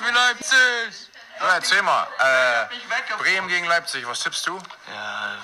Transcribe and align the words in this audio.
RB 0.00 0.14
Leipzig! 0.14 1.08
Na, 1.40 1.54
erzähl 1.54 1.82
mal, 1.82 2.06
äh, 2.18 3.14
Bremen 3.18 3.48
gegen 3.48 3.66
Leipzig, 3.66 4.06
was 4.06 4.20
tippst 4.20 4.46
du? 4.46 4.58
Ja, 4.92 5.36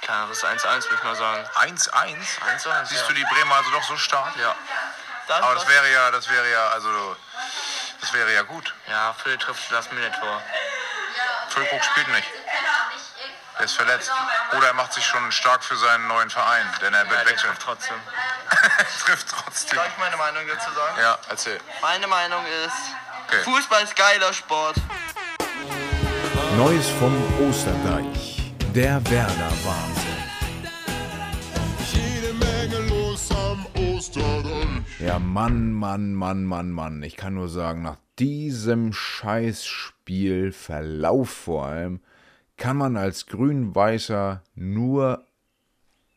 kleineres 0.00 0.44
1-1 0.44 0.84
würde 0.84 0.94
ich 0.96 1.02
mal 1.02 1.16
sagen. 1.16 1.48
1-1? 1.54 1.90
1-1, 1.90 2.86
Siehst 2.86 3.02
ja. 3.02 3.06
du 3.08 3.14
die 3.14 3.24
Bremer 3.24 3.56
also 3.56 3.70
doch 3.70 3.82
so 3.84 3.96
stark? 3.96 4.34
Ja. 4.36 4.54
Das, 5.28 5.40
Aber 5.42 5.54
das 5.54 5.68
wäre 5.68 5.90
ja, 5.92 6.10
das 6.10 6.28
wäre 6.28 6.50
ja, 6.50 6.68
also, 6.68 7.16
das 8.00 8.12
wäre 8.12 8.32
ja 8.34 8.42
gut. 8.42 8.74
Ja, 8.88 9.14
Phil 9.22 9.38
trifft 9.38 9.70
das 9.72 9.90
Minute-Tor. 9.92 10.42
Füllkrug 11.48 11.84
spielt 11.84 12.08
nicht. 12.08 12.28
Der 13.58 13.64
ist 13.66 13.76
verletzt. 13.76 14.10
Oder 14.56 14.66
er 14.66 14.74
macht 14.74 14.92
sich 14.92 15.06
schon 15.06 15.30
stark 15.30 15.62
für 15.62 15.76
seinen 15.76 16.08
neuen 16.08 16.28
Verein, 16.28 16.68
denn 16.80 16.92
er 16.92 17.04
Ja, 17.04 17.10
wird 17.10 17.20
der 17.20 17.26
wechseln. 17.30 17.50
trifft 17.52 17.62
trotzdem. 17.62 18.00
Trifft 19.04 19.28
trotzdem. 19.30 19.78
Soll 19.78 19.86
ich 19.86 19.98
meine 19.98 20.16
Meinung 20.16 20.46
dazu 20.48 20.70
sagen? 20.72 21.00
Ja, 21.00 21.18
erzähl. 21.28 21.60
Meine 21.80 22.06
Meinung 22.08 22.44
ist, 22.46 22.72
Okay. 23.26 23.42
Fußball 23.44 23.82
ist 23.84 23.96
geiler 23.96 24.32
Sport. 24.32 24.76
Neues 26.58 26.88
vom 26.90 27.12
Osterdeich. 27.48 28.52
Der 28.74 29.00
Werder-Wahnsinn. 29.10 30.04
Jede 31.92 32.34
Menge 32.34 32.88
los 32.88 33.30
am 33.30 33.66
Osterdeich. 33.82 35.00
Ja, 35.00 35.18
Mann, 35.18 35.72
Mann, 35.72 36.14
Mann, 36.14 36.44
Mann, 36.44 36.70
Mann. 36.70 37.02
Ich 37.02 37.16
kann 37.16 37.34
nur 37.34 37.48
sagen, 37.48 37.82
nach 37.82 37.96
diesem 38.18 38.92
Scheißspiel, 38.92 40.52
Verlauf 40.52 41.30
vor 41.30 41.66
allem, 41.66 42.00
kann 42.56 42.76
man 42.76 42.96
als 42.96 43.26
Grün-Weißer 43.26 44.42
nur 44.54 45.26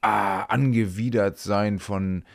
ah, 0.01 0.43
angewidert 0.43 1.37
sein 1.39 1.79
von, 1.79 2.25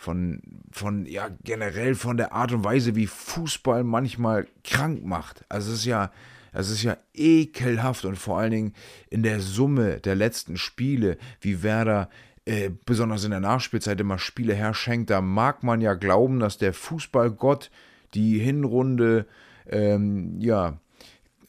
von, 0.00 0.40
von, 0.72 1.04
ja, 1.04 1.28
generell 1.44 1.94
von 1.94 2.16
der 2.16 2.32
Art 2.32 2.52
und 2.52 2.64
Weise, 2.64 2.96
wie 2.96 3.06
Fußball 3.06 3.84
manchmal 3.84 4.46
krank 4.64 5.04
macht. 5.04 5.44
Also 5.50 5.72
es 5.72 5.80
ist 5.80 5.84
ja, 5.84 6.10
es 6.54 6.70
ist 6.70 6.82
ja 6.82 6.96
ekelhaft 7.12 8.06
und 8.06 8.16
vor 8.16 8.38
allen 8.38 8.50
Dingen 8.50 8.72
in 9.10 9.22
der 9.22 9.40
Summe 9.40 10.00
der 10.00 10.14
letzten 10.14 10.56
Spiele, 10.56 11.18
wie 11.42 11.62
Werder 11.62 12.08
äh, 12.46 12.70
besonders 12.86 13.24
in 13.24 13.30
der 13.30 13.40
Nachspielzeit 13.40 14.00
immer 14.00 14.18
Spiele 14.18 14.54
herschenkt, 14.54 15.10
da 15.10 15.20
mag 15.20 15.62
man 15.62 15.82
ja 15.82 15.92
glauben, 15.92 16.40
dass 16.40 16.56
der 16.56 16.72
Fußballgott 16.72 17.70
die 18.14 18.38
Hinrunde, 18.38 19.26
ähm, 19.68 20.40
ja, 20.40 20.78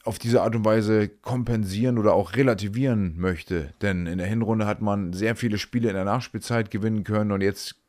auf 0.04 0.18
diese 0.18 0.42
Art 0.42 0.56
und 0.56 0.66
Weise 0.66 1.08
kompensieren 1.08 1.96
oder 1.96 2.12
auch 2.12 2.36
relativieren 2.36 3.14
möchte. 3.16 3.72
Denn 3.80 4.06
in 4.06 4.18
der 4.18 4.26
Hinrunde 4.26 4.66
hat 4.66 4.82
man 4.82 5.14
sehr 5.14 5.36
viele 5.36 5.56
Spiele 5.56 5.88
in 5.88 5.94
der 5.94 6.04
Nachspielzeit 6.04 6.70
gewinnen 6.70 7.04
können 7.04 7.32
und 7.32 7.40
jetzt 7.40 7.81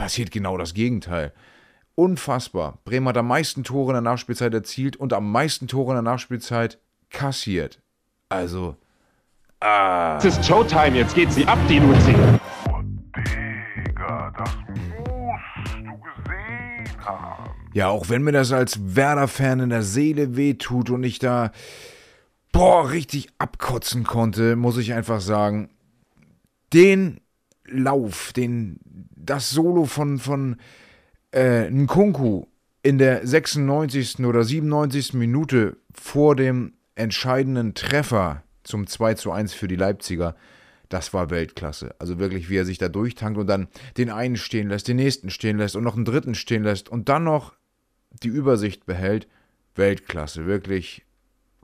passiert 0.00 0.30
genau 0.30 0.56
das 0.56 0.72
Gegenteil. 0.72 1.30
Unfassbar. 1.94 2.78
Bremen 2.86 3.06
hat 3.08 3.18
am 3.18 3.28
meisten 3.28 3.64
Tore 3.64 3.90
in 3.90 3.94
der 3.94 4.00
Nachspielzeit 4.00 4.54
erzielt 4.54 4.96
und 4.96 5.12
am 5.12 5.30
meisten 5.30 5.68
Tore 5.68 5.90
in 5.90 5.96
der 5.96 6.10
Nachspielzeit 6.10 6.78
kassiert. 7.10 7.82
Also, 8.30 8.76
Es 9.60 10.24
ist 10.24 10.42
Showtime, 10.46 10.96
jetzt 10.96 11.14
geht 11.14 11.30
sie 11.30 11.44
ab, 11.44 11.58
die 11.68 11.80
Luzi. 11.80 12.14
Digga, 13.14 14.32
das 14.38 14.56
musst 14.66 15.74
du 15.74 15.98
gesehen 15.98 17.04
haben. 17.04 17.50
ja, 17.74 17.88
auch 17.88 18.08
wenn 18.08 18.22
mir 18.22 18.32
das 18.32 18.52
als 18.52 18.96
Werder-Fan 18.96 19.60
in 19.60 19.68
der 19.68 19.82
Seele 19.82 20.34
wehtut 20.34 20.88
und 20.88 21.04
ich 21.04 21.18
da, 21.18 21.52
boah, 22.52 22.90
richtig 22.90 23.28
abkotzen 23.36 24.04
konnte, 24.04 24.56
muss 24.56 24.78
ich 24.78 24.94
einfach 24.94 25.20
sagen, 25.20 25.68
den 26.72 27.20
Lauf, 27.66 28.32
den, 28.32 28.80
das 29.24 29.50
Solo 29.50 29.84
von, 29.84 30.18
von 30.18 30.56
äh, 31.32 31.70
Nkunku 31.70 32.46
in 32.82 32.98
der 32.98 33.26
96. 33.26 34.20
oder 34.20 34.44
97. 34.44 35.14
Minute 35.14 35.76
vor 35.92 36.36
dem 36.36 36.74
entscheidenden 36.94 37.74
Treffer 37.74 38.42
zum 38.62 38.86
2 38.86 39.14
zu 39.14 39.32
1 39.32 39.52
für 39.52 39.68
die 39.68 39.76
Leipziger, 39.76 40.36
das 40.88 41.14
war 41.14 41.30
Weltklasse. 41.30 41.94
Also 41.98 42.18
wirklich, 42.18 42.50
wie 42.50 42.56
er 42.56 42.64
sich 42.64 42.78
da 42.78 42.88
durchtankt 42.88 43.38
und 43.38 43.46
dann 43.46 43.68
den 43.96 44.10
einen 44.10 44.36
stehen 44.36 44.68
lässt, 44.68 44.88
den 44.88 44.96
nächsten 44.96 45.30
stehen 45.30 45.58
lässt 45.58 45.76
und 45.76 45.84
noch 45.84 45.96
einen 45.96 46.04
dritten 46.04 46.34
stehen 46.34 46.64
lässt 46.64 46.88
und 46.88 47.08
dann 47.08 47.24
noch 47.24 47.54
die 48.22 48.28
Übersicht 48.28 48.86
behält. 48.86 49.28
Weltklasse, 49.76 50.46
wirklich 50.46 51.04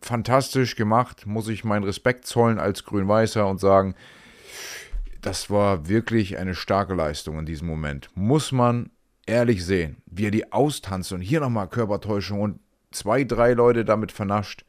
fantastisch 0.01 0.77
gemacht, 0.77 1.27
muss 1.27 1.49
ich 1.49 1.65
meinen 1.65 1.85
Respekt 1.85 2.27
zollen 2.27 2.61
als 2.61 2.85
Grün-Weißer 2.85 3.47
und 3.47 3.59
sagen, 3.59 3.95
das 5.21 5.51
war 5.51 5.89
wirklich 5.89 6.39
eine 6.39 6.55
starke 6.55 6.95
Leistung 6.95 7.39
in 7.39 7.47
diesem 7.47 7.69
Moment. 7.69 8.09
Muss 8.15 8.53
man 8.53 8.91
ehrlich 9.27 9.65
sehen, 9.65 9.97
wie 10.07 10.27
er 10.27 10.31
die 10.31 10.53
austanzt 10.53 11.13
und 11.13 11.21
hier 11.21 11.41
nochmal 11.41 11.69
Körpertäuschung 11.69 12.41
und 12.41 12.61
zwei, 12.91 13.25
drei 13.25 13.53
Leute 13.53 13.85
damit 13.85 14.13
vernascht. 14.13 14.65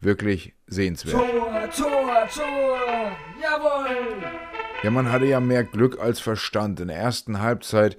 Wirklich 0.00 0.54
sehenswert. 0.66 1.14
Tor, 1.14 1.68
Tor, 1.76 2.28
Tor! 2.34 3.12
Jawohl! 3.40 3.96
Ja, 4.82 4.90
man 4.90 5.12
hatte 5.12 5.26
ja 5.26 5.40
mehr 5.40 5.64
Glück 5.64 6.00
als 6.00 6.20
Verstand. 6.20 6.80
In 6.80 6.88
der 6.88 6.96
ersten 6.96 7.40
Halbzeit, 7.40 7.98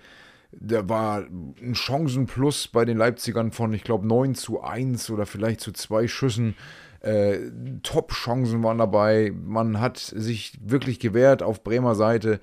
da 0.52 0.90
war 0.90 1.20
ein 1.20 1.76
Chancenplus 1.76 2.68
bei 2.68 2.86
den 2.86 2.98
Leipzigern 2.98 3.52
von, 3.52 3.72
ich 3.74 3.84
glaube, 3.84 4.08
9 4.08 4.34
zu 4.34 4.62
1 4.64 5.12
oder 5.12 5.28
vielleicht 5.28 5.62
zu 5.62 5.72
zwei 5.74 6.08
Schüssen. 6.08 6.56
Äh, 7.02 7.40
Top-Chancen 7.84 8.64
waren 8.64 8.78
dabei. 8.78 9.34
Man 9.36 9.80
hat 9.80 9.98
sich 9.98 10.58
wirklich 10.64 11.00
gewehrt 11.00 11.42
auf 11.44 11.64
Bremer 11.64 11.96
Seite, 11.96 12.40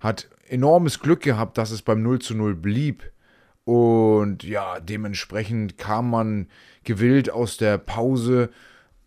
hat 0.00 0.28
enormes 0.48 1.00
Glück 1.00 1.20
gehabt, 1.22 1.58
dass 1.58 1.70
es 1.70 1.82
beim 1.82 2.02
0 2.02 2.18
zu 2.20 2.34
0 2.34 2.54
blieb. 2.56 3.10
Und 3.64 4.42
ja, 4.42 4.80
dementsprechend 4.80 5.78
kam 5.78 6.10
man 6.10 6.48
gewillt 6.82 7.30
aus 7.30 7.56
der 7.56 7.78
Pause 7.78 8.50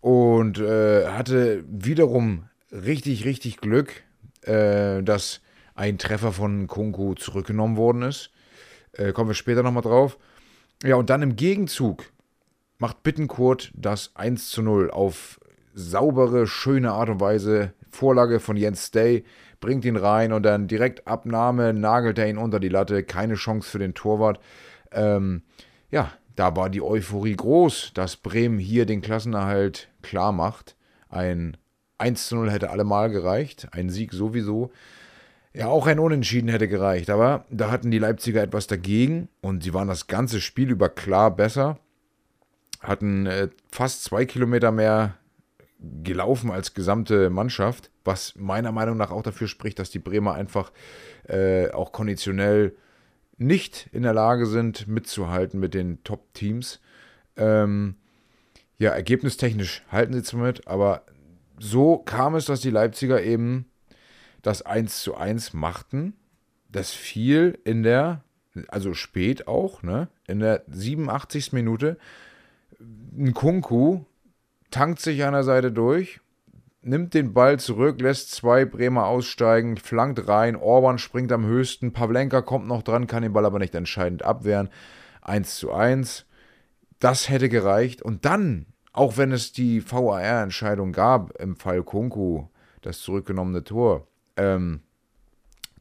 und 0.00 0.58
äh, 0.58 1.08
hatte 1.08 1.64
wiederum 1.68 2.48
richtig, 2.70 3.24
richtig 3.24 3.58
Glück, 3.58 4.02
äh, 4.42 5.02
dass 5.02 5.40
ein 5.74 5.98
Treffer 5.98 6.32
von 6.32 6.66
Kunku 6.66 7.14
zurückgenommen 7.14 7.76
worden 7.76 8.02
ist. 8.02 8.30
Äh, 8.92 9.12
kommen 9.12 9.28
wir 9.28 9.34
später 9.34 9.62
nochmal 9.62 9.82
drauf. 9.82 10.18
Ja, 10.82 10.96
und 10.96 11.10
dann 11.10 11.22
im 11.22 11.36
Gegenzug 11.36 12.04
macht 12.84 13.02
Bittenkurt 13.02 13.72
das 13.74 14.10
1 14.14 14.50
zu 14.50 14.60
0 14.60 14.90
auf 14.90 15.40
saubere, 15.72 16.46
schöne 16.46 16.92
Art 16.92 17.08
und 17.08 17.18
Weise. 17.18 17.72
Vorlage 17.90 18.40
von 18.40 18.58
Jens 18.58 18.90
Day, 18.90 19.24
bringt 19.58 19.86
ihn 19.86 19.96
rein 19.96 20.34
und 20.34 20.42
dann 20.42 20.68
direkt 20.68 21.08
Abnahme, 21.08 21.72
nagelt 21.72 22.18
er 22.18 22.28
ihn 22.28 22.36
unter 22.36 22.60
die 22.60 22.68
Latte. 22.68 23.02
Keine 23.02 23.36
Chance 23.36 23.70
für 23.70 23.78
den 23.78 23.94
Torwart. 23.94 24.38
Ähm, 24.92 25.40
ja, 25.90 26.12
da 26.36 26.54
war 26.56 26.68
die 26.68 26.82
Euphorie 26.82 27.34
groß, 27.34 27.92
dass 27.94 28.18
Bremen 28.18 28.58
hier 28.58 28.84
den 28.84 29.00
Klassenerhalt 29.00 29.88
klar 30.02 30.32
macht. 30.32 30.76
Ein 31.08 31.56
1 31.96 32.28
zu 32.28 32.36
0 32.36 32.50
hätte 32.50 32.68
allemal 32.68 33.08
gereicht, 33.08 33.68
ein 33.72 33.88
Sieg 33.88 34.12
sowieso. 34.12 34.72
Ja, 35.54 35.68
auch 35.68 35.86
ein 35.86 35.98
Unentschieden 35.98 36.50
hätte 36.50 36.68
gereicht, 36.68 37.08
aber 37.08 37.46
da 37.48 37.70
hatten 37.70 37.90
die 37.90 37.98
Leipziger 37.98 38.42
etwas 38.42 38.66
dagegen 38.66 39.30
und 39.40 39.62
sie 39.62 39.72
waren 39.72 39.88
das 39.88 40.06
ganze 40.06 40.42
Spiel 40.42 40.70
über 40.70 40.90
klar 40.90 41.34
besser. 41.34 41.78
Hatten 42.84 43.26
äh, 43.26 43.48
fast 43.70 44.04
zwei 44.04 44.24
Kilometer 44.24 44.70
mehr 44.70 45.16
gelaufen 46.02 46.50
als 46.50 46.74
gesamte 46.74 47.30
Mannschaft, 47.30 47.90
was 48.04 48.34
meiner 48.36 48.72
Meinung 48.72 48.96
nach 48.96 49.10
auch 49.10 49.22
dafür 49.22 49.48
spricht, 49.48 49.78
dass 49.78 49.90
die 49.90 49.98
Bremer 49.98 50.34
einfach 50.34 50.72
äh, 51.28 51.70
auch 51.70 51.92
konditionell 51.92 52.76
nicht 53.36 53.88
in 53.92 54.02
der 54.02 54.14
Lage 54.14 54.46
sind, 54.46 54.86
mitzuhalten 54.86 55.58
mit 55.58 55.74
den 55.74 56.02
Top-Teams. 56.04 56.80
Ähm, 57.36 57.96
ja, 58.78 58.90
ergebnistechnisch 58.90 59.82
halten 59.90 60.12
sie 60.12 60.22
zwar 60.22 60.42
mit, 60.42 60.66
aber 60.66 61.04
so 61.58 61.98
kam 61.98 62.34
es, 62.34 62.46
dass 62.46 62.60
die 62.60 62.70
Leipziger 62.70 63.22
eben 63.22 63.66
das 64.42 64.62
1 64.62 65.02
zu 65.02 65.16
1 65.16 65.52
machten. 65.52 66.14
Das 66.68 66.90
fiel 66.90 67.58
in 67.64 67.82
der, 67.82 68.24
also 68.68 68.94
spät 68.94 69.46
auch, 69.46 69.82
ne, 69.82 70.08
in 70.26 70.40
der 70.40 70.64
87. 70.68 71.52
Minute. 71.52 71.98
Nkunku 73.16 74.04
tankt 74.70 75.00
sich 75.00 75.24
an 75.24 75.34
der 75.34 75.44
Seite 75.44 75.72
durch, 75.72 76.20
nimmt 76.82 77.14
den 77.14 77.32
Ball 77.32 77.58
zurück, 77.58 78.00
lässt 78.00 78.32
zwei 78.32 78.64
Bremer 78.64 79.06
aussteigen, 79.06 79.76
flankt 79.76 80.28
rein, 80.28 80.56
Orban 80.56 80.98
springt 80.98 81.32
am 81.32 81.46
höchsten, 81.46 81.92
Pavlenka 81.92 82.42
kommt 82.42 82.66
noch 82.66 82.82
dran, 82.82 83.06
kann 83.06 83.22
den 83.22 83.32
Ball 83.32 83.46
aber 83.46 83.58
nicht 83.58 83.74
entscheidend 83.74 84.24
abwehren. 84.24 84.68
1 85.22 85.56
zu 85.56 85.72
1. 85.72 86.26
Das 86.98 87.28
hätte 87.28 87.48
gereicht. 87.48 88.02
Und 88.02 88.24
dann, 88.24 88.66
auch 88.92 89.16
wenn 89.16 89.32
es 89.32 89.52
die 89.52 89.82
VAR-Entscheidung 89.90 90.92
gab 90.92 91.32
im 91.40 91.56
Fall 91.56 91.82
Kunku, 91.82 92.46
das 92.82 93.00
zurückgenommene 93.00 93.64
Tor, 93.64 94.06
ähm, 94.36 94.80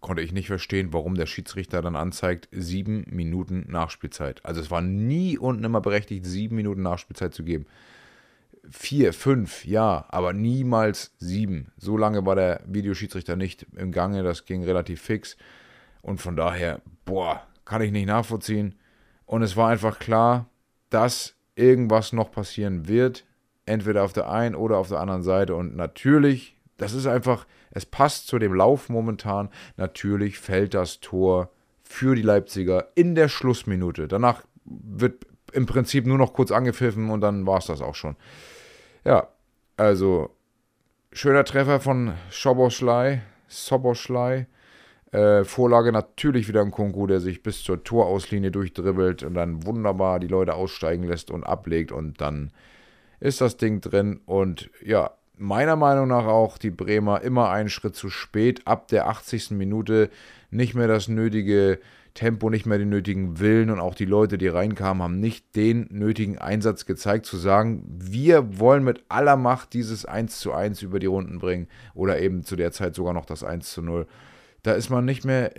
konnte 0.04 0.22
ich 0.22 0.34
nicht 0.34 0.48
verstehen, 0.48 0.92
warum 0.92 1.16
der 1.16 1.26
Schiedsrichter 1.26 1.82
dann 1.82 1.96
anzeigt, 1.96 2.50
sieben 2.52 3.06
Minuten 3.10 3.66
Nachspielzeit. 3.70 4.46
Also 4.46 4.60
es 4.60 4.70
war 4.70 4.82
nie 4.82 5.38
und 5.38 5.62
nimmer 5.62 5.80
berechtigt, 5.80 6.26
sieben 6.26 6.58
Minuten 6.58 6.84
Nachspielzeit 6.84 7.34
zu 7.34 7.44
geben. 7.44 7.66
Vier, 8.70 9.14
fünf, 9.14 9.66
ja, 9.66 10.06
aber 10.10 10.34
niemals 10.34 11.14
sieben. 11.20 11.72
So 11.78 11.98
lange 11.98 12.26
war 12.26 12.36
der 12.36 12.62
Videoschiedsrichter 12.68 13.38
nicht 13.38 13.66
im 13.76 13.92
Gange, 13.92 14.24
das 14.24 14.46
ging 14.46 14.64
relativ 14.64 15.02
fix. 15.02 15.38
Und 16.02 16.20
von 16.20 16.36
daher, 16.36 16.82
boah, 17.06 17.42
kann 17.64 17.82
ich 17.82 17.94
nicht 17.94 18.08
nachvollziehen. 18.08 18.76
Und 19.26 19.42
es 19.42 19.56
war 19.56 19.70
einfach 19.70 20.00
klar, 20.00 20.50
dass 20.90 21.36
irgendwas 21.56 22.12
noch 22.12 22.30
passieren 22.30 22.90
wird. 22.90 23.26
Entweder 23.66 24.04
auf 24.04 24.12
der 24.12 24.30
einen 24.30 24.56
oder 24.56 24.78
auf 24.78 24.90
der 24.90 25.00
anderen 25.00 25.24
Seite. 25.24 25.56
Und 25.56 25.78
natürlich, 25.78 26.58
das 26.78 26.94
ist 26.94 27.08
einfach, 27.08 27.46
es 27.72 27.86
passt 27.86 28.28
zu 28.28 28.40
dem 28.40 28.54
Lauf 28.54 28.90
momentan. 28.90 29.50
Natürlich 29.78 30.40
fällt 30.40 30.74
das 30.74 31.00
Tor 31.00 31.50
für 31.84 32.16
die 32.16 32.22
Leipziger 32.22 32.88
in 32.96 33.16
der 33.16 33.30
Schlussminute. 33.30 34.08
Danach 34.08 34.44
wird 34.66 35.26
im 35.52 35.66
Prinzip 35.66 36.06
nur 36.06 36.18
noch 36.18 36.34
kurz 36.34 36.52
angepfiffen 36.52 37.10
und 37.10 37.22
dann 37.22 37.46
war 37.46 37.60
es 37.60 37.68
das 37.68 37.82
auch 37.82 37.96
schon. 37.96 38.16
Ja, 39.06 39.28
also 39.78 40.32
schöner 41.12 41.46
Treffer 41.46 41.80
von 41.80 42.14
Schoboschlei, 42.30 43.22
Soboschlei. 43.48 44.48
Äh, 45.12 45.44
Vorlage 45.44 45.92
natürlich 45.92 46.48
wieder 46.48 46.62
ein 46.62 46.72
Kunku, 46.72 47.06
der 47.06 47.20
sich 47.20 47.44
bis 47.44 47.62
zur 47.62 47.84
Torauslinie 47.84 48.50
durchdribbelt 48.50 49.22
und 49.22 49.36
dann 49.36 49.64
wunderbar 49.64 50.20
die 50.20 50.28
Leute 50.28 50.56
aussteigen 50.56 51.04
lässt 51.04 51.30
und 51.30 51.44
ablegt 51.44 51.92
und 51.92 52.20
dann 52.20 52.52
ist 53.20 53.40
das 53.40 53.58
Ding 53.58 53.80
drin 53.80 54.22
und 54.26 54.72
ja, 54.84 55.12
meiner 55.44 55.76
Meinung 55.76 56.08
nach 56.08 56.26
auch 56.26 56.58
die 56.58 56.72
Bremer 56.72 57.22
immer 57.22 57.50
einen 57.50 57.70
Schritt 57.70 57.96
zu 57.96 58.10
spät, 58.10 58.62
ab 58.66 58.88
der 58.88 59.08
80. 59.08 59.52
Minute 59.52 60.10
nicht 60.52 60.74
mehr 60.74 60.88
das 60.88 61.10
nötige 61.10 61.80
Tempo, 62.14 62.50
nicht 62.50 62.66
mehr 62.66 62.78
den 62.78 62.90
nötigen 62.90 63.40
Willen 63.40 63.70
und 63.70 63.80
auch 63.80 63.96
die 63.96 64.06
Leute, 64.06 64.38
die 64.38 64.48
reinkamen, 64.48 65.04
haben 65.04 65.20
nicht 65.20 65.56
den 65.56 65.88
nötigen 65.90 66.38
Einsatz 66.38 66.86
gezeigt, 66.86 67.26
zu 67.26 67.38
sagen, 67.38 67.84
wir 67.88 68.60
wollen 68.60 68.84
mit 68.84 69.04
aller 69.10 69.36
Macht 69.36 69.74
dieses 69.74 70.06
1 70.06 70.40
zu 70.40 70.54
1 70.54 70.82
über 70.82 71.00
die 71.00 71.08
Runden 71.08 71.40
bringen 71.40 71.68
oder 71.94 72.20
eben 72.20 72.44
zu 72.44 72.56
der 72.56 72.72
Zeit 72.72 72.96
sogar 72.96 73.14
noch 73.14 73.26
das 73.26 73.44
1 73.44 73.72
zu 73.72 73.82
0. 73.82 74.08
Da 74.64 74.72
ist 74.72 74.90
man 74.90 75.04
nicht 75.04 75.26
mehr 75.26 75.52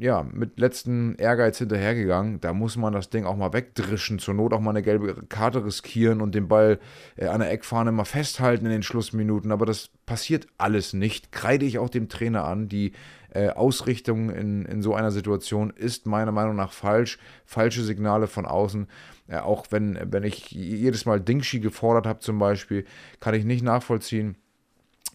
ja, 0.00 0.26
mit 0.32 0.58
letzten 0.58 1.14
Ehrgeiz 1.14 1.58
hinterhergegangen. 1.58 2.40
Da 2.40 2.52
muss 2.52 2.76
man 2.76 2.92
das 2.92 3.08
Ding 3.08 3.24
auch 3.24 3.36
mal 3.36 3.52
wegdrischen, 3.52 4.18
zur 4.18 4.34
Not 4.34 4.52
auch 4.52 4.58
mal 4.58 4.70
eine 4.70 4.82
gelbe 4.82 5.14
Karte 5.28 5.64
riskieren 5.64 6.20
und 6.20 6.34
den 6.34 6.48
Ball 6.48 6.80
äh, 7.16 7.26
an 7.26 7.38
der 7.38 7.52
Eckfahne 7.52 7.92
mal 7.92 8.04
festhalten 8.04 8.66
in 8.66 8.72
den 8.72 8.82
Schlussminuten. 8.82 9.52
Aber 9.52 9.64
das 9.64 9.90
passiert 10.06 10.48
alles 10.58 10.92
nicht. 10.92 11.30
Kreide 11.30 11.66
ich 11.66 11.78
auch 11.78 11.88
dem 11.88 12.08
Trainer 12.08 12.46
an. 12.46 12.68
Die 12.68 12.94
äh, 13.32 13.50
Ausrichtung 13.50 14.30
in, 14.30 14.64
in 14.64 14.82
so 14.82 14.92
einer 14.92 15.12
Situation 15.12 15.70
ist 15.70 16.06
meiner 16.06 16.32
Meinung 16.32 16.56
nach 16.56 16.72
falsch. 16.72 17.18
Falsche 17.44 17.84
Signale 17.84 18.26
von 18.26 18.44
außen. 18.44 18.88
Äh, 19.28 19.38
auch 19.38 19.66
wenn, 19.70 20.00
wenn 20.10 20.24
ich 20.24 20.50
jedes 20.50 21.06
Mal 21.06 21.20
Dingshi 21.20 21.60
gefordert 21.60 22.08
habe 22.08 22.18
zum 22.18 22.40
Beispiel, 22.40 22.86
kann 23.20 23.34
ich 23.34 23.44
nicht 23.44 23.62
nachvollziehen 23.62 24.36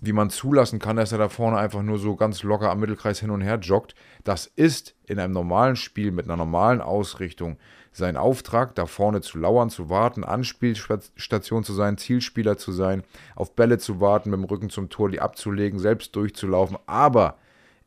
wie 0.05 0.11
man 0.11 0.29
zulassen 0.29 0.79
kann, 0.79 0.97
dass 0.97 1.13
er 1.13 1.17
da 1.17 1.29
vorne 1.29 1.57
einfach 1.57 1.81
nur 1.81 1.97
so 1.97 2.17
ganz 2.17 2.43
locker 2.43 2.69
am 2.69 2.81
Mittelkreis 2.81 3.21
hin 3.21 3.29
und 3.29 3.39
her 3.39 3.57
joggt. 3.59 3.95
Das 4.25 4.47
ist 4.47 4.95
in 5.05 5.17
einem 5.17 5.33
normalen 5.33 5.77
Spiel 5.77 6.11
mit 6.11 6.25
einer 6.25 6.35
normalen 6.35 6.81
Ausrichtung 6.81 7.57
sein 7.93 8.17
Auftrag, 8.17 8.75
da 8.75 8.85
vorne 8.85 9.21
zu 9.21 9.37
lauern, 9.37 9.69
zu 9.69 9.89
warten, 9.89 10.25
Anspielstation 10.25 11.63
zu 11.63 11.73
sein, 11.73 11.97
Zielspieler 11.97 12.57
zu 12.57 12.73
sein, 12.73 13.03
auf 13.35 13.55
Bälle 13.55 13.77
zu 13.77 14.01
warten, 14.01 14.29
mit 14.29 14.39
dem 14.39 14.45
Rücken 14.45 14.69
zum 14.69 14.89
Tor 14.89 15.09
die 15.09 15.21
abzulegen, 15.21 15.79
selbst 15.79 16.15
durchzulaufen. 16.15 16.77
Aber 16.85 17.37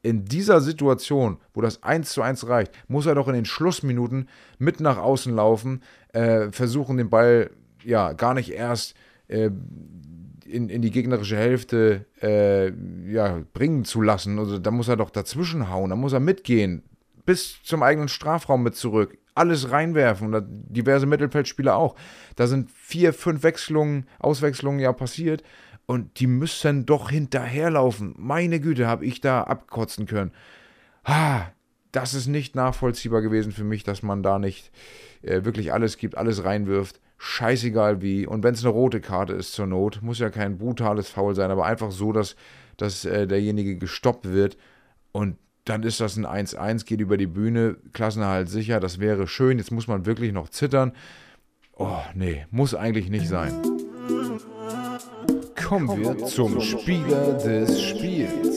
in 0.00 0.24
dieser 0.24 0.60
Situation, 0.60 1.38
wo 1.52 1.60
das 1.60 1.82
1 1.82 2.12
zu 2.12 2.22
1 2.22 2.48
reicht, 2.48 2.72
muss 2.88 3.06
er 3.06 3.14
doch 3.14 3.28
in 3.28 3.34
den 3.34 3.44
Schlussminuten 3.44 4.28
mit 4.58 4.80
nach 4.80 4.96
außen 4.96 5.34
laufen, 5.34 5.82
äh, 6.12 6.50
versuchen 6.50 6.96
den 6.96 7.10
Ball 7.10 7.50
ja 7.84 8.12
gar 8.12 8.32
nicht 8.32 8.52
erst 8.52 8.94
äh, 9.28 9.50
in, 10.48 10.68
in 10.68 10.82
die 10.82 10.90
gegnerische 10.90 11.36
Hälfte 11.36 12.06
äh, 12.22 12.70
ja, 13.10 13.42
bringen 13.52 13.84
zu 13.84 14.02
lassen. 14.02 14.38
Also 14.38 14.58
da 14.58 14.70
muss 14.70 14.88
er 14.88 14.96
doch 14.96 15.10
dazwischen 15.10 15.70
hauen, 15.70 15.90
da 15.90 15.96
muss 15.96 16.12
er 16.12 16.20
mitgehen, 16.20 16.82
bis 17.24 17.62
zum 17.62 17.82
eigenen 17.82 18.08
Strafraum 18.08 18.62
mit 18.62 18.76
zurück, 18.76 19.18
alles 19.34 19.70
reinwerfen 19.70 20.34
und 20.34 20.46
diverse 20.68 21.06
Mittelfeldspieler 21.06 21.76
auch. 21.76 21.96
Da 22.36 22.46
sind 22.46 22.70
vier, 22.70 23.12
fünf 23.12 23.42
Wechselungen, 23.42 24.06
Auswechslungen 24.18 24.80
ja 24.80 24.92
passiert 24.92 25.42
und 25.86 26.20
die 26.20 26.26
müssen 26.26 26.86
doch 26.86 27.10
hinterherlaufen. 27.10 28.14
Meine 28.16 28.60
Güte, 28.60 28.86
habe 28.86 29.04
ich 29.04 29.20
da 29.20 29.42
abkotzen 29.42 30.06
können. 30.06 30.32
Ha, 31.04 31.52
das 31.92 32.14
ist 32.14 32.26
nicht 32.26 32.54
nachvollziehbar 32.54 33.22
gewesen 33.22 33.52
für 33.52 33.64
mich, 33.64 33.84
dass 33.84 34.02
man 34.02 34.22
da 34.22 34.38
nicht 34.38 34.70
äh, 35.22 35.44
wirklich 35.44 35.72
alles 35.72 35.96
gibt, 35.96 36.16
alles 36.16 36.44
reinwirft 36.44 37.00
scheißegal 37.18 38.02
wie. 38.02 38.26
Und 38.26 38.42
wenn 38.42 38.54
es 38.54 38.64
eine 38.64 38.72
rote 38.72 39.00
Karte 39.00 39.32
ist 39.32 39.52
zur 39.52 39.66
Not, 39.66 40.02
muss 40.02 40.18
ja 40.18 40.30
kein 40.30 40.58
brutales 40.58 41.08
Foul 41.08 41.34
sein, 41.34 41.50
aber 41.50 41.66
einfach 41.66 41.90
so, 41.90 42.12
dass, 42.12 42.36
dass 42.76 43.04
äh, 43.04 43.26
derjenige 43.26 43.76
gestoppt 43.76 44.30
wird. 44.30 44.56
Und 45.12 45.36
dann 45.64 45.82
ist 45.82 46.00
das 46.00 46.16
ein 46.16 46.26
1-1, 46.26 46.84
geht 46.84 47.00
über 47.00 47.16
die 47.16 47.26
Bühne, 47.26 47.76
Klassenerhalt 47.92 48.48
sicher, 48.48 48.80
das 48.80 49.00
wäre 49.00 49.26
schön. 49.26 49.58
Jetzt 49.58 49.72
muss 49.72 49.88
man 49.88 50.06
wirklich 50.06 50.32
noch 50.32 50.48
zittern. 50.48 50.92
Oh, 51.76 51.98
nee, 52.14 52.46
muss 52.50 52.74
eigentlich 52.74 53.10
nicht 53.10 53.28
sein. 53.28 53.52
Kommen 55.66 56.00
wir 56.00 56.26
zum 56.26 56.60
Spieler 56.60 57.32
des 57.34 57.82
Spiels. 57.82 58.55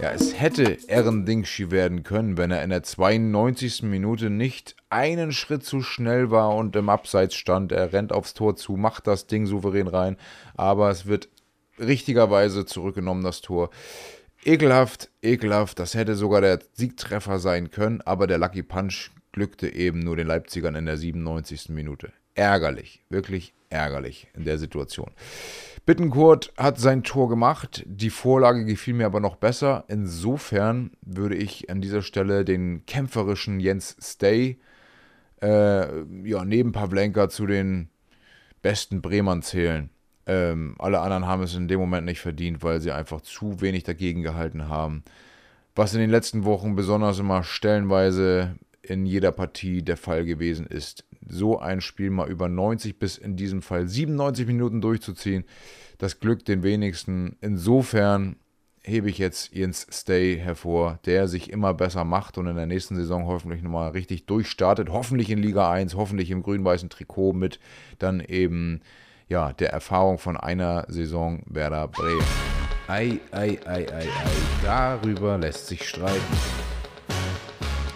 Ja, 0.00 0.12
es 0.12 0.40
hätte 0.40 0.78
Ehrendingshi 0.86 1.72
werden 1.72 2.04
können, 2.04 2.36
wenn 2.36 2.52
er 2.52 2.62
in 2.62 2.70
der 2.70 2.84
92. 2.84 3.82
Minute 3.82 4.30
nicht 4.30 4.76
einen 4.90 5.32
Schritt 5.32 5.64
zu 5.64 5.82
schnell 5.82 6.30
war 6.30 6.54
und 6.54 6.76
im 6.76 6.88
Abseits 6.88 7.34
stand. 7.34 7.72
Er 7.72 7.92
rennt 7.92 8.12
aufs 8.12 8.32
Tor 8.32 8.54
zu, 8.54 8.76
macht 8.76 9.08
das 9.08 9.26
Ding 9.26 9.46
souverän 9.46 9.88
rein, 9.88 10.16
aber 10.54 10.88
es 10.90 11.06
wird 11.06 11.28
richtigerweise 11.80 12.64
zurückgenommen, 12.64 13.24
das 13.24 13.40
Tor. 13.40 13.70
Ekelhaft, 14.44 15.10
ekelhaft, 15.20 15.80
das 15.80 15.94
hätte 15.94 16.14
sogar 16.14 16.42
der 16.42 16.60
Siegtreffer 16.74 17.40
sein 17.40 17.72
können, 17.72 18.00
aber 18.02 18.28
der 18.28 18.38
Lucky 18.38 18.62
Punch 18.62 19.10
glückte 19.32 19.68
eben 19.68 19.98
nur 19.98 20.14
den 20.14 20.28
Leipzigern 20.28 20.76
in 20.76 20.86
der 20.86 20.96
97. 20.96 21.70
Minute. 21.70 22.12
Ärgerlich, 22.38 23.02
wirklich 23.10 23.52
ärgerlich 23.68 24.28
in 24.32 24.44
der 24.44 24.58
Situation. 24.58 25.10
Bittenkurt 25.86 26.52
hat 26.56 26.78
sein 26.78 27.02
Tor 27.02 27.28
gemacht. 27.28 27.82
Die 27.84 28.10
Vorlage 28.10 28.64
gefiel 28.64 28.94
mir 28.94 29.06
aber 29.06 29.18
noch 29.18 29.34
besser. 29.34 29.84
Insofern 29.88 30.92
würde 31.02 31.34
ich 31.34 31.68
an 31.68 31.80
dieser 31.80 32.00
Stelle 32.00 32.44
den 32.44 32.86
kämpferischen 32.86 33.58
Jens 33.58 33.96
Stay 34.00 34.58
äh, 35.42 36.02
ja, 36.28 36.44
neben 36.44 36.70
Pavlenka 36.70 37.28
zu 37.28 37.44
den 37.44 37.88
besten 38.62 39.02
Bremern 39.02 39.42
zählen. 39.42 39.90
Ähm, 40.26 40.76
alle 40.78 41.00
anderen 41.00 41.26
haben 41.26 41.42
es 41.42 41.56
in 41.56 41.66
dem 41.66 41.80
Moment 41.80 42.06
nicht 42.06 42.20
verdient, 42.20 42.62
weil 42.62 42.80
sie 42.80 42.92
einfach 42.92 43.20
zu 43.20 43.60
wenig 43.60 43.82
dagegen 43.82 44.22
gehalten 44.22 44.68
haben. 44.68 45.02
Was 45.74 45.92
in 45.92 45.98
den 45.98 46.10
letzten 46.10 46.44
Wochen 46.44 46.76
besonders 46.76 47.18
immer 47.18 47.42
stellenweise 47.42 48.54
in 48.80 49.06
jeder 49.06 49.32
Partie 49.32 49.82
der 49.82 49.96
Fall 49.96 50.24
gewesen 50.24 50.66
ist 50.66 51.04
so 51.26 51.58
ein 51.58 51.80
Spiel 51.80 52.10
mal 52.10 52.28
über 52.28 52.48
90 52.48 52.98
bis 52.98 53.18
in 53.18 53.36
diesem 53.36 53.62
Fall 53.62 53.88
97 53.88 54.46
Minuten 54.46 54.80
durchzuziehen. 54.80 55.44
Das 55.98 56.20
Glück 56.20 56.44
den 56.44 56.62
wenigsten. 56.62 57.36
Insofern 57.40 58.36
hebe 58.82 59.10
ich 59.10 59.18
jetzt 59.18 59.54
Jens 59.54 59.86
Stay 59.90 60.38
hervor, 60.38 60.98
der 61.04 61.28
sich 61.28 61.50
immer 61.50 61.74
besser 61.74 62.04
macht 62.04 62.38
und 62.38 62.46
in 62.46 62.56
der 62.56 62.66
nächsten 62.66 62.96
Saison 62.96 63.26
hoffentlich 63.26 63.62
nochmal 63.62 63.90
richtig 63.90 64.26
durchstartet. 64.26 64.90
Hoffentlich 64.90 65.30
in 65.30 65.38
Liga 65.38 65.70
1, 65.70 65.94
hoffentlich 65.94 66.30
im 66.30 66.42
grün-weißen 66.42 66.88
Trikot 66.88 67.32
mit 67.32 67.60
dann 67.98 68.20
eben 68.20 68.80
ja, 69.28 69.52
der 69.52 69.72
Erfahrung 69.72 70.18
von 70.18 70.36
einer 70.36 70.86
Saison 70.88 71.42
Werder 71.46 71.88
Bremen. 71.88 72.24
Ei, 72.86 73.20
ei, 73.32 73.58
ei, 73.66 73.86
ei, 73.92 74.08
ei, 74.08 74.08
darüber 74.64 75.36
lässt 75.36 75.66
sich 75.66 75.86
streiten. 75.86 76.18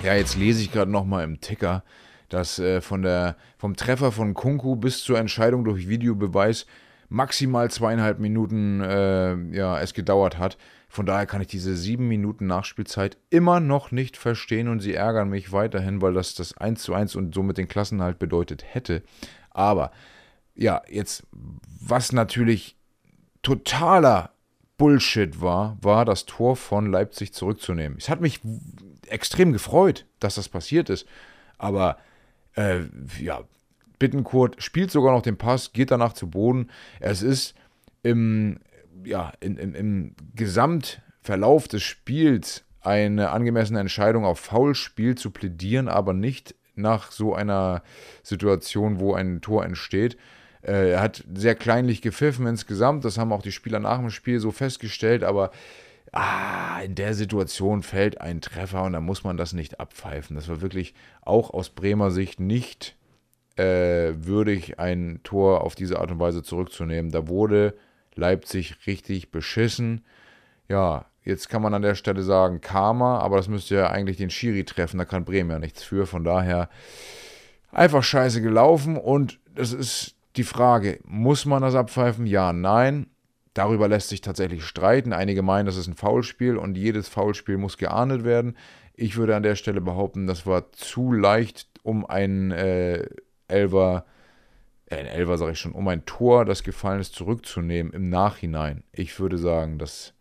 Ja, 0.02 0.14
jetzt 0.14 0.37
lese 0.37 0.61
ich 0.61 0.71
gerade 0.71 0.91
nochmal 0.91 1.25
im 1.25 1.41
Ticker, 1.41 1.85
dass 2.33 2.59
äh, 2.59 2.81
von 2.81 3.03
der, 3.03 3.37
vom 3.59 3.77
Treffer 3.77 4.12
von 4.12 4.35
Kunku 4.35 4.77
bis 4.77 5.03
zur 5.03 5.19
Entscheidung 5.19 5.65
durch 5.65 5.89
Videobeweis 5.89 6.67
maximal 7.09 7.71
zweieinhalb 7.71 8.19
Minuten 8.19 8.81
äh, 8.81 9.37
ja, 9.55 9.79
es 9.81 9.93
gedauert 9.93 10.39
hat. 10.39 10.57
Von 10.89 11.07
daher 11.07 11.27
kann 11.27 11.41
ich 11.41 11.49
diese 11.49 11.77
sieben 11.77 12.09
Minuten 12.09 12.47
Nachspielzeit 12.47 13.17
immer 13.31 13.61
noch 13.61 13.93
nicht 13.93 14.17
verstehen 14.17 14.69
und 14.69 14.81
sie 14.81 14.95
ärgern 14.95 15.29
mich 15.29 15.53
weiterhin, 15.53 16.03
weil 16.03 16.15
das 16.15 16.35
das 16.35 16.57
1 16.57 16.83
zu 16.83 16.95
1 16.95 17.17
und 17.17 17.35
somit 17.35 17.59
den 17.59 17.69
Klassenhalt 17.69 18.19
bedeutet 18.19 18.65
hätte. 18.75 19.03
Aber 19.51 19.91
ja, 20.55 20.83
jetzt, 20.89 21.27
was 21.33 22.12
natürlich 22.12 22.77
totaler 23.43 24.31
Bullshit 24.77 25.41
war, 25.41 25.79
war 25.81 26.05
das 26.05 26.27
Tor 26.27 26.57
von 26.57 26.91
Leipzig 26.91 27.33
zurückzunehmen. 27.33 27.99
Es 27.99 28.09
hat 28.09 28.21
mich 28.21 28.41
extrem 29.07 29.53
gefreut, 29.53 30.07
dass 30.19 30.35
das 30.35 30.49
passiert 30.49 30.91
ist. 30.91 31.07
Aber 31.59 31.99
äh, 32.54 32.80
ja, 33.21 33.42
Bittenkurt 33.99 34.62
spielt 34.62 34.90
sogar 34.90 35.12
noch 35.12 35.23
den 35.23 35.37
Pass, 35.37 35.73
geht 35.73 35.90
danach 35.90 36.12
zu 36.12 36.28
Boden. 36.28 36.71
Es 37.00 37.23
ist 37.23 37.54
im, 38.02 38.59
ja, 39.04 39.32
in, 39.40 39.56
in, 39.56 39.75
im 39.75 40.14
Gesamtverlauf 40.35 41.68
des 41.68 41.82
Spiels 41.82 42.64
eine 42.80 43.30
angemessene 43.30 43.78
Entscheidung 43.78 44.25
auf 44.25 44.40
Foulspiel 44.40 45.14
zu 45.14 45.30
plädieren, 45.30 45.88
aber 45.88 46.14
nicht 46.14 46.54
nach 46.75 47.12
so 47.12 47.35
einer 47.35 47.82
Situation, 48.23 48.99
wo 48.99 49.14
ein 49.14 49.40
Tor 49.40 49.64
entsteht. 49.64 50.16
Äh, 50.62 50.90
er 50.92 51.00
hat 51.00 51.25
sehr 51.35 51.54
kleinlich 51.54 52.02
gepfiffen 52.02 52.47
insgesamt, 52.47 53.04
das 53.04 53.18
haben 53.18 53.32
auch 53.32 53.42
die 53.42 53.52
Spieler 53.52 53.78
nach 53.78 53.99
dem 53.99 54.11
Spiel 54.11 54.40
so 54.40 54.50
festgestellt, 54.50 55.23
aber 55.23 55.50
ah, 56.11 56.80
in 56.80 56.94
der 56.94 57.14
Situation 57.14 57.82
fällt 57.82 58.21
ein 58.21 58.40
Treffer 58.40 58.82
und 58.82 58.92
da 58.92 59.00
muss 59.00 59.25
man 59.25 59.37
das 59.37 59.52
nicht 59.52 59.80
abpfeifen. 59.80 60.37
Das 60.37 60.49
war 60.49 60.61
wirklich 60.61 60.94
auch 61.23 61.50
aus 61.50 61.71
Bremer 61.71 62.11
Sicht 62.11 62.40
nicht 62.40 62.97
äh, 63.56 64.12
würdig, 64.16 64.78
ein 64.78 65.21
Tor 65.23 65.62
auf 65.62 65.75
diese 65.75 65.99
Art 66.00 66.11
und 66.11 66.18
Weise 66.18 66.42
zurückzunehmen. 66.42 67.11
Da 67.11 67.28
wurde 67.28 67.75
Leipzig 68.14 68.87
richtig 68.87 69.30
beschissen. 69.30 70.04
Ja, 70.68 71.06
jetzt 71.25 71.49
kann 71.49 71.62
man 71.62 71.75
an 71.75 71.82
der 71.82 71.94
Stelle 71.94 72.23
sagen 72.23 72.61
Karma, 72.61 73.18
aber 73.18 73.37
das 73.37 73.49
müsste 73.49 73.75
ja 73.76 73.90
eigentlich 73.90 74.16
den 74.16 74.30
Schiri 74.30 74.64
treffen, 74.64 74.99
da 74.99 75.04
kann 75.04 75.25
Bremen 75.25 75.50
ja 75.50 75.59
nichts 75.59 75.82
für. 75.82 76.06
Von 76.06 76.25
daher 76.25 76.68
einfach 77.71 78.02
scheiße 78.02 78.42
gelaufen 78.42 78.97
und 78.97 79.38
das 79.54 79.73
ist 79.73 80.14
die 80.37 80.44
Frage, 80.44 80.99
muss 81.04 81.44
man 81.44 81.62
das 81.62 81.75
abpfeifen? 81.75 82.26
Ja, 82.26 82.52
nein. 82.52 83.06
Darüber 83.54 83.88
lässt 83.88 84.09
sich 84.09 84.23
tatsächlich 84.23 84.64
streiten. 84.64 85.12
Einige 85.12 85.42
meinen, 85.42 85.66
das 85.66 85.76
ist 85.76 85.87
ein 85.87 85.94
Foulspiel 85.94 86.56
und 86.56 86.76
jedes 86.76 87.09
Foulspiel 87.09 87.59
muss 87.59 87.76
geahndet 87.76 88.25
werden. 88.25 88.56
Ich 88.94 89.16
würde 89.16 89.37
an 89.37 89.42
der 89.42 89.56
Stelle 89.56 89.80
behaupten, 89.80 90.26
das 90.26 90.47
war 90.47 90.73
zu 90.73 91.12
leicht, 91.12 91.68
um 91.82 92.06
ein 92.06 92.50
äh, 92.50 93.06
Elver, 93.49 94.04
äh, 94.87 94.97
ein 94.97 95.06
Elver 95.06 95.37
sage 95.38 95.52
ich 95.52 95.59
schon, 95.59 95.73
um 95.73 95.87
ein 95.88 96.04
Tor, 96.06 96.44
das 96.44 96.62
gefallen 96.62 97.00
ist, 97.00 97.14
zurückzunehmen 97.14 97.92
im 97.92 98.09
Nachhinein. 98.09 98.85
Ich 98.92 99.18
würde 99.18 99.38
sagen, 99.38 99.78
das 99.78 100.14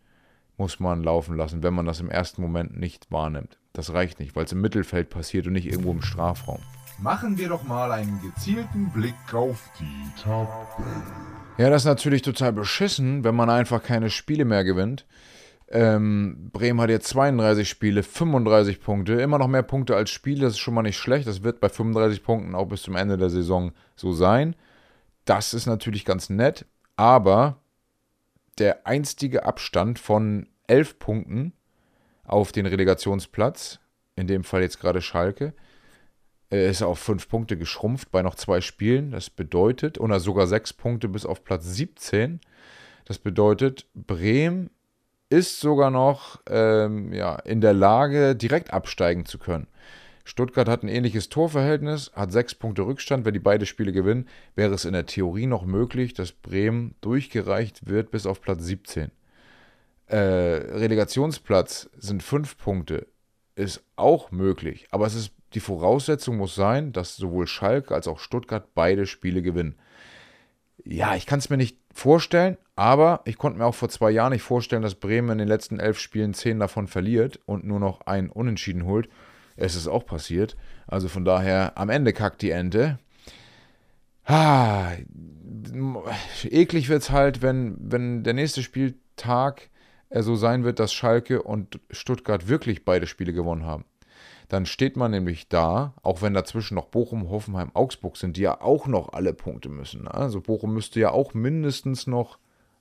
muss 0.58 0.80
man 0.80 1.02
laufen 1.02 1.36
lassen, 1.36 1.62
wenn 1.62 1.74
man 1.74 1.86
das 1.86 2.00
im 2.00 2.10
ersten 2.10 2.42
Moment 2.42 2.78
nicht 2.78 3.10
wahrnimmt. 3.10 3.58
Das 3.72 3.92
reicht 3.94 4.20
nicht, 4.20 4.36
weil 4.36 4.44
es 4.44 4.52
im 4.52 4.60
Mittelfeld 4.60 5.08
passiert 5.08 5.46
und 5.46 5.54
nicht 5.54 5.66
irgendwo 5.66 5.92
im 5.92 6.02
Strafraum. 6.02 6.60
Machen 6.98 7.38
wir 7.38 7.48
doch 7.48 7.62
mal 7.62 7.90
einen 7.90 8.20
gezielten 8.20 8.90
Blick 8.90 9.34
auf 9.34 9.70
die 9.80 10.22
Tabelle. 10.22 11.41
Ja, 11.58 11.68
das 11.68 11.82
ist 11.82 11.86
natürlich 11.86 12.22
total 12.22 12.52
beschissen, 12.52 13.24
wenn 13.24 13.34
man 13.34 13.50
einfach 13.50 13.82
keine 13.82 14.08
Spiele 14.08 14.44
mehr 14.44 14.64
gewinnt. 14.64 15.06
Ähm, 15.68 16.50
Bremen 16.52 16.80
hat 16.80 16.90
jetzt 16.90 17.08
32 17.08 17.68
Spiele, 17.68 18.02
35 18.02 18.80
Punkte, 18.80 19.14
immer 19.14 19.38
noch 19.38 19.48
mehr 19.48 19.62
Punkte 19.62 19.94
als 19.96 20.10
Spiele, 20.10 20.42
das 20.42 20.54
ist 20.54 20.58
schon 20.58 20.74
mal 20.74 20.82
nicht 20.82 20.98
schlecht. 20.98 21.26
Das 21.26 21.42
wird 21.42 21.60
bei 21.60 21.68
35 21.68 22.22
Punkten 22.22 22.54
auch 22.54 22.66
bis 22.66 22.82
zum 22.82 22.96
Ende 22.96 23.16
der 23.16 23.30
Saison 23.30 23.72
so 23.96 24.12
sein. 24.12 24.56
Das 25.24 25.54
ist 25.54 25.66
natürlich 25.66 26.04
ganz 26.04 26.30
nett, 26.30 26.66
aber 26.96 27.58
der 28.58 28.86
einstige 28.86 29.44
Abstand 29.44 29.98
von 29.98 30.48
11 30.66 30.98
Punkten 30.98 31.52
auf 32.24 32.52
den 32.52 32.66
Relegationsplatz, 32.66 33.78
in 34.16 34.26
dem 34.26 34.44
Fall 34.44 34.62
jetzt 34.62 34.80
gerade 34.80 35.00
Schalke, 35.00 35.54
äh, 36.52 36.70
ist 36.70 36.82
auf 36.82 36.98
5 37.00 37.28
Punkte 37.28 37.56
geschrumpft 37.56 38.12
bei 38.12 38.22
noch 38.22 38.36
zwei 38.36 38.60
Spielen. 38.60 39.10
Das 39.10 39.30
bedeutet, 39.30 39.98
oder 39.98 40.20
sogar 40.20 40.46
6 40.46 40.74
Punkte 40.74 41.08
bis 41.08 41.26
auf 41.26 41.42
Platz 41.42 41.64
17. 41.64 42.40
Das 43.06 43.18
bedeutet, 43.18 43.86
Bremen 43.94 44.70
ist 45.28 45.60
sogar 45.60 45.90
noch 45.90 46.40
ähm, 46.48 47.12
ja, 47.12 47.36
in 47.36 47.60
der 47.60 47.72
Lage, 47.72 48.36
direkt 48.36 48.72
absteigen 48.72 49.24
zu 49.24 49.38
können. 49.38 49.66
Stuttgart 50.24 50.68
hat 50.68 50.82
ein 50.82 50.88
ähnliches 50.88 51.28
Torverhältnis, 51.30 52.12
hat 52.14 52.32
sechs 52.32 52.54
Punkte 52.54 52.82
Rückstand. 52.82 53.24
Wenn 53.24 53.32
die 53.34 53.40
beide 53.40 53.66
Spiele 53.66 53.92
gewinnen, 53.92 54.28
wäre 54.54 54.74
es 54.74 54.84
in 54.84 54.92
der 54.92 55.06
Theorie 55.06 55.46
noch 55.46 55.64
möglich, 55.64 56.14
dass 56.14 56.32
Bremen 56.32 56.94
durchgereicht 57.00 57.88
wird 57.88 58.10
bis 58.10 58.26
auf 58.26 58.40
Platz 58.40 58.62
17. 58.64 59.10
Äh, 60.06 60.16
Relegationsplatz 60.16 61.90
sind 61.96 62.22
fünf 62.22 62.56
Punkte, 62.56 63.06
ist 63.56 63.82
auch 63.96 64.30
möglich. 64.30 64.86
Aber 64.90 65.06
es 65.06 65.14
ist, 65.14 65.32
die 65.54 65.60
Voraussetzung 65.60 66.36
muss 66.36 66.54
sein, 66.54 66.92
dass 66.92 67.16
sowohl 67.16 67.46
Schalke 67.46 67.94
als 67.94 68.08
auch 68.08 68.18
Stuttgart 68.18 68.74
beide 68.74 69.06
Spiele 69.06 69.42
gewinnen. 69.42 69.76
Ja, 70.84 71.14
ich 71.14 71.26
kann 71.26 71.38
es 71.38 71.50
mir 71.50 71.56
nicht 71.56 71.78
vorstellen, 71.92 72.56
aber 72.74 73.20
ich 73.24 73.38
konnte 73.38 73.58
mir 73.58 73.66
auch 73.66 73.74
vor 73.74 73.88
zwei 73.88 74.10
Jahren 74.10 74.32
nicht 74.32 74.42
vorstellen, 74.42 74.82
dass 74.82 74.96
Bremen 74.96 75.30
in 75.30 75.38
den 75.38 75.48
letzten 75.48 75.78
elf 75.78 75.98
Spielen 75.98 76.34
zehn 76.34 76.58
davon 76.58 76.88
verliert 76.88 77.38
und 77.46 77.64
nur 77.64 77.78
noch 77.78 78.02
ein 78.02 78.30
Unentschieden 78.30 78.84
holt. 78.84 79.08
Es 79.56 79.76
ist 79.76 79.86
auch 79.86 80.06
passiert. 80.06 80.56
Also 80.86 81.08
von 81.08 81.24
daher, 81.24 81.76
am 81.76 81.90
Ende 81.90 82.12
kackt 82.12 82.42
die 82.42 82.50
Ente. 82.50 82.98
Ah, 84.24 84.92
eklig 86.44 86.88
wird 86.88 87.02
es 87.02 87.10
halt, 87.10 87.42
wenn, 87.42 87.76
wenn 87.78 88.22
der 88.22 88.34
nächste 88.34 88.62
Spieltag 88.62 89.70
so 90.10 90.36
sein 90.36 90.64
wird, 90.64 90.78
dass 90.78 90.92
Schalke 90.92 91.42
und 91.42 91.80
Stuttgart 91.90 92.48
wirklich 92.48 92.84
beide 92.84 93.06
Spiele 93.06 93.32
gewonnen 93.32 93.66
haben. 93.66 93.84
Dann 94.52 94.66
steht 94.66 94.98
man 94.98 95.12
nämlich 95.12 95.48
da, 95.48 95.94
auch 96.02 96.20
wenn 96.20 96.34
dazwischen 96.34 96.74
noch 96.74 96.84
Bochum, 96.84 97.30
Hoffenheim, 97.30 97.70
Augsburg 97.72 98.18
sind, 98.18 98.36
die 98.36 98.42
ja 98.42 98.60
auch 98.60 98.86
noch 98.86 99.14
alle 99.14 99.32
Punkte 99.32 99.70
müssen. 99.70 100.02
Ne? 100.02 100.12
Also 100.12 100.42
Bochum 100.42 100.74
müsste 100.74 101.00
ja 101.00 101.10
auch 101.10 101.32
mindestens 101.32 102.06
noch 102.06 102.38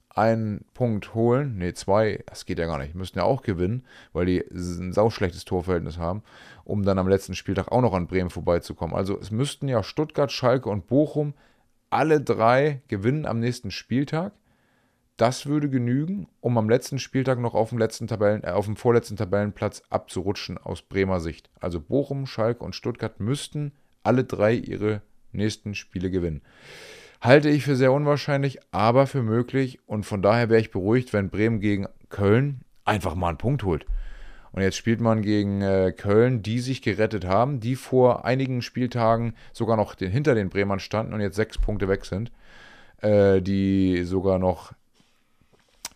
einen 0.10 0.66
Punkt 0.74 1.16
holen. 1.16 1.58
Ne, 1.60 1.74
zwei, 1.74 2.26
das 2.26 2.46
geht 2.46 2.60
ja 2.60 2.66
gar 2.66 2.78
nicht. 2.78 2.94
Müssten 2.94 3.20
ja 3.20 3.24
auch 3.24 3.42
gewinnen, 3.42 3.86
weil 4.12 4.26
die 4.26 4.44
ein 4.52 4.92
sauschlechtes 4.92 5.46
Torverhältnis 5.46 5.98
haben, 5.98 6.24
um 6.66 6.84
dann 6.84 7.00
am 7.00 7.08
letzten 7.08 7.36
Spieltag 7.36 7.72
auch 7.72 7.80
noch 7.80 7.94
an 7.94 8.08
Bremen 8.08 8.32
vorbeizukommen. 8.32 8.94
Also 8.94 9.18
es 9.18 9.32
müssten 9.32 9.70
ja 9.70 9.82
Stuttgart, 9.82 10.30
Schalke 10.30 10.68
und 10.68 10.88
Bochum 10.88 11.36
alle 11.90 12.20
drei 12.20 12.82
gewinnen 12.90 13.26
am 13.26 13.40
nächsten 13.40 13.72
Spieltag. 13.72 14.34
Das 15.22 15.46
würde 15.46 15.70
genügen, 15.70 16.28
um 16.40 16.58
am 16.58 16.68
letzten 16.68 16.98
Spieltag 16.98 17.38
noch 17.38 17.54
auf 17.54 17.70
dem, 17.70 17.78
letzten 17.78 18.08
Tabellen, 18.08 18.44
äh, 18.44 18.54
auf 18.54 18.66
dem 18.66 18.76
vorletzten 18.76 19.18
Tabellenplatz 19.18 19.84
abzurutschen 19.92 20.58
aus 20.58 20.82
Bremer 20.82 21.20
Sicht. 21.20 21.52
Also 21.60 21.80
Bochum, 21.80 22.26
Schalke 22.26 22.64
und 22.64 22.74
Stuttgart 22.74 23.20
müssten 23.20 23.72
alle 24.02 24.24
drei 24.24 24.56
ihre 24.56 25.04
nächsten 25.32 25.76
Spiele 25.76 26.10
gewinnen. 26.10 26.42
Halte 27.22 27.50
ich 27.50 27.64
für 27.64 27.76
sehr 27.76 27.94
unwahrscheinlich, 27.94 28.62
aber 28.72 29.06
für 29.06 29.22
möglich 29.22 29.78
und 29.86 30.08
von 30.08 30.24
daher 30.24 30.50
wäre 30.50 30.60
ich 30.60 30.72
beruhigt, 30.72 31.14
wenn 31.14 31.30
Bremen 31.30 31.60
gegen 31.60 31.86
Köln 32.10 32.62
einfach 32.84 33.14
mal 33.14 33.30
einen 33.30 33.38
Punkt 33.38 33.62
holt. 33.62 33.86
Und 34.54 34.64
jetzt 34.64 34.78
spielt 34.78 35.02
man 35.02 35.22
gegen 35.22 35.62
äh, 35.62 35.94
Köln, 35.96 36.42
die 36.42 36.58
sich 36.58 36.82
gerettet 36.82 37.28
haben, 37.28 37.60
die 37.60 37.76
vor 37.76 38.26
einigen 38.26 38.64
Spieltagen 38.64 39.36
sogar 39.54 39.78
noch 39.78 39.94
den, 39.94 40.10
hinter 40.10 40.34
den 40.34 40.50
Bremern 40.50 40.80
standen 40.80 41.14
und 41.14 41.22
jetzt 41.22 41.36
sechs 41.36 41.60
Punkte 41.60 41.88
weg 41.88 42.06
sind, 42.06 42.32
äh, 43.04 43.40
die 43.44 44.02
sogar 44.04 44.40
noch 44.40 44.74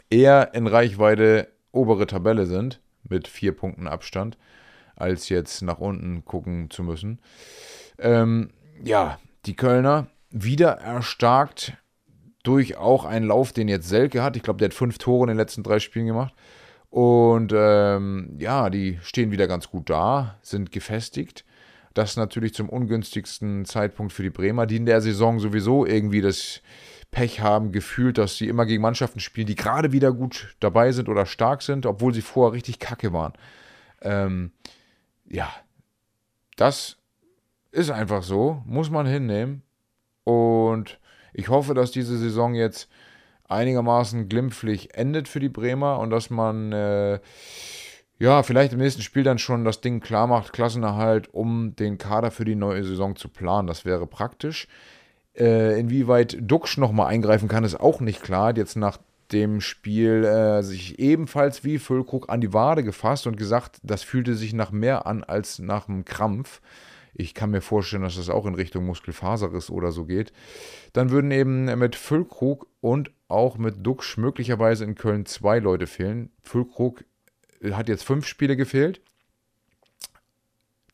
eher 0.10 0.54
in 0.54 0.68
Reichweite 0.68 1.48
obere 1.72 2.08
Tabelle 2.08 2.46
sind, 2.46 2.82
mit 3.04 3.28
vier 3.28 3.52
Punkten 3.52 3.88
Abstand, 3.88 4.38
als 4.96 5.30
jetzt 5.30 5.62
nach 5.62 5.80
unten 5.80 6.26
gucken 6.26 6.70
zu 6.70 6.84
müssen. 6.84 7.20
Ähm, 8.00 8.52
ja, 8.84 9.20
die 9.46 9.56
Kölner 9.56 10.08
wieder 10.30 10.72
erstarkt 10.72 11.74
durch 12.44 12.78
auch 12.78 13.06
einen 13.06 13.28
Lauf, 13.28 13.52
den 13.52 13.68
jetzt 13.68 13.90
Selke 13.90 14.24
hat. 14.24 14.36
Ich 14.36 14.44
glaube, 14.44 14.58
der 14.58 14.70
hat 14.70 14.74
fünf 14.74 14.98
Tore 14.98 15.24
in 15.24 15.30
den 15.30 15.38
letzten 15.38 15.64
drei 15.64 15.80
Spielen 15.80 16.06
gemacht. 16.06 16.34
Und 16.90 17.52
ähm, 17.56 18.38
ja, 18.40 18.70
die 18.70 19.00
stehen 19.02 19.32
wieder 19.32 19.48
ganz 19.48 19.70
gut 19.70 19.90
da, 19.90 20.38
sind 20.42 20.72
gefestigt. 20.72 21.44
Das 21.94 22.18
natürlich 22.18 22.54
zum 22.54 22.70
ungünstigsten 22.70 23.66
Zeitpunkt 23.66 24.14
für 24.14 24.24
die 24.24 24.30
Bremer, 24.30 24.66
die 24.66 24.78
in 24.78 24.86
der 24.86 25.02
Saison 25.02 25.40
sowieso 25.40 25.86
irgendwie 25.86 26.22
das 26.22 26.62
Pech 27.16 27.40
haben, 27.40 27.72
gefühlt, 27.72 28.18
dass 28.18 28.36
sie 28.36 28.50
immer 28.50 28.66
gegen 28.66 28.82
Mannschaften 28.82 29.22
spielen, 29.22 29.48
die 29.48 29.56
gerade 29.56 29.94
wieder 29.94 30.12
gut 30.12 30.54
dabei 30.60 30.92
sind 30.92 31.08
oder 31.08 31.26
stark 31.26 31.62
sind, 31.62 31.86
obwohl 31.86 32.14
sie 32.14 32.22
vorher 32.22 32.52
richtig 32.52 32.78
kacke 32.78 33.14
waren. 33.14 33.32
Ähm, 34.02 34.52
ja, 35.26 35.50
das 36.58 36.98
ist 37.72 37.90
einfach 37.90 38.22
so, 38.22 38.62
muss 38.66 38.90
man 38.90 39.06
hinnehmen. 39.06 39.64
Und 40.26 41.00
ich 41.32 41.48
hoffe, 41.48 41.74
dass 41.74 41.92
diese 41.92 42.18
Saison 42.18 42.54
jetzt 42.54 42.90
einigermaßen 43.48 44.28
glimpflich 44.28 44.94
endet 44.96 45.30
für 45.30 45.40
die 45.40 45.48
Bremer 45.48 46.00
und 46.00 46.10
dass 46.10 46.30
man 46.30 46.74
äh, 46.74 47.22
ja 48.20 48.44
vielleicht 48.44 48.74
im 48.74 48.80
nächsten 48.80 49.04
Spiel 49.04 49.24
dann 49.24 49.40
schon 49.40 49.64
das 49.64 49.80
Ding 49.80 50.02
klar 50.02 50.28
macht, 50.28 50.52
Klassenerhalt, 50.52 51.34
um 51.34 51.78
den 51.78 51.98
Kader 51.98 52.30
für 52.32 52.44
die 52.44 52.56
neue 52.56 52.84
Saison 52.84 53.16
zu 53.16 53.30
planen. 53.30 53.70
Das 53.70 53.86
wäre 53.86 54.06
praktisch. 54.06 54.68
Äh, 55.38 55.80
inwieweit 55.80 56.38
Duxch 56.40 56.78
nochmal 56.78 57.08
eingreifen 57.08 57.50
kann, 57.50 57.64
ist 57.64 57.80
auch 57.80 58.00
nicht 58.00 58.24
klar. 58.24 58.56
Jetzt 58.56 58.76
nach 58.76 59.00
dem 59.32 59.60
Spiel 59.60 60.24
äh, 60.24 60.62
sich 60.62 61.00
ebenfalls 61.00 61.64
wie 61.64 61.80
Füllkrug 61.80 62.30
an 62.30 62.42
die 62.42 62.54
Wade 62.54 62.84
gefasst 62.84 63.28
und 63.28 63.38
gesagt, 63.38 63.80
das 63.84 64.04
fühlte 64.04 64.36
sich 64.36 64.54
nach 64.54 64.72
mehr 64.72 65.08
an 65.08 65.24
als 65.24 65.60
nach 65.60 65.90
einem 65.90 66.06
Krampf. 66.06 66.62
Ich 67.14 67.34
kann 67.34 67.52
mir 67.52 67.62
vorstellen, 67.62 68.04
dass 68.04 68.18
das 68.18 68.30
auch 68.30 68.46
in 68.46 68.56
Richtung 68.56 68.86
Muskelfaserriss 68.86 69.70
oder 69.70 69.92
so 69.92 70.06
geht. 70.06 70.34
Dann 70.94 71.12
würden 71.12 71.32
eben 71.32 71.66
mit 71.80 71.96
Füllkrug 71.96 72.68
und 72.82 73.12
auch 73.28 73.58
mit 73.58 73.86
Duxch 73.86 74.18
möglicherweise 74.18 74.84
in 74.84 74.96
Köln 74.96 75.26
zwei 75.26 75.60
Leute 75.60 75.88
fehlen. 75.88 76.30
Füllkrug 76.44 77.04
hat 77.72 77.90
jetzt 77.90 78.04
fünf 78.04 78.28
Spiele 78.28 78.56
gefehlt. 78.56 79.02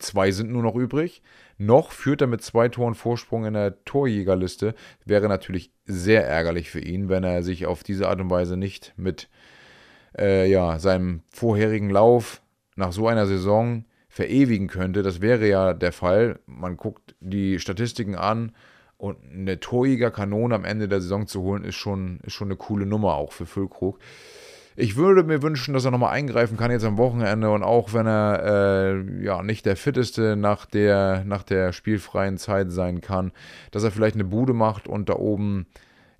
Zwei 0.02 0.32
sind 0.32 0.50
nur 0.50 0.62
noch 0.62 0.74
übrig. 0.74 1.22
Noch 1.58 1.92
führt 1.92 2.20
er 2.20 2.26
mit 2.26 2.42
zwei 2.42 2.68
Toren 2.68 2.94
Vorsprung 2.94 3.44
in 3.44 3.54
der 3.54 3.84
Torjägerliste. 3.84 4.74
Wäre 5.04 5.28
natürlich 5.28 5.72
sehr 5.84 6.26
ärgerlich 6.26 6.70
für 6.70 6.80
ihn, 6.80 7.08
wenn 7.08 7.22
er 7.24 7.42
sich 7.42 7.66
auf 7.66 7.84
diese 7.84 8.08
Art 8.08 8.20
und 8.20 8.30
Weise 8.30 8.56
nicht 8.56 8.94
mit 8.96 9.28
äh, 10.18 10.50
ja, 10.50 10.78
seinem 10.78 11.22
vorherigen 11.28 11.88
Lauf 11.88 12.42
nach 12.74 12.92
so 12.92 13.06
einer 13.06 13.26
Saison 13.26 13.84
verewigen 14.08 14.66
könnte. 14.66 15.02
Das 15.02 15.20
wäre 15.20 15.48
ja 15.48 15.72
der 15.72 15.92
Fall. 15.92 16.40
Man 16.46 16.76
guckt 16.76 17.14
die 17.20 17.58
Statistiken 17.60 18.14
an 18.16 18.52
und 18.98 19.18
eine 19.32 19.60
Torjägerkanone 19.60 20.54
am 20.54 20.64
Ende 20.64 20.88
der 20.88 21.00
Saison 21.00 21.26
zu 21.26 21.42
holen, 21.42 21.64
ist 21.64 21.76
schon, 21.76 22.20
ist 22.24 22.34
schon 22.34 22.48
eine 22.48 22.56
coole 22.56 22.86
Nummer 22.86 23.14
auch 23.14 23.32
für 23.32 23.46
Füllkrug. 23.46 23.98
Ich 24.74 24.96
würde 24.96 25.22
mir 25.22 25.42
wünschen, 25.42 25.74
dass 25.74 25.84
er 25.84 25.90
nochmal 25.90 26.14
eingreifen 26.14 26.56
kann 26.56 26.70
jetzt 26.70 26.84
am 26.84 26.96
Wochenende 26.96 27.50
und 27.50 27.62
auch 27.62 27.92
wenn 27.92 28.06
er 28.06 28.42
äh, 28.44 29.24
ja 29.24 29.42
nicht 29.42 29.66
der 29.66 29.76
fitteste 29.76 30.36
nach 30.36 30.64
der, 30.64 31.24
nach 31.24 31.42
der 31.42 31.72
spielfreien 31.72 32.38
Zeit 32.38 32.72
sein 32.72 33.00
kann, 33.00 33.32
dass 33.70 33.84
er 33.84 33.90
vielleicht 33.90 34.14
eine 34.14 34.24
Bude 34.24 34.54
macht 34.54 34.88
und 34.88 35.08
da 35.08 35.16
oben 35.16 35.66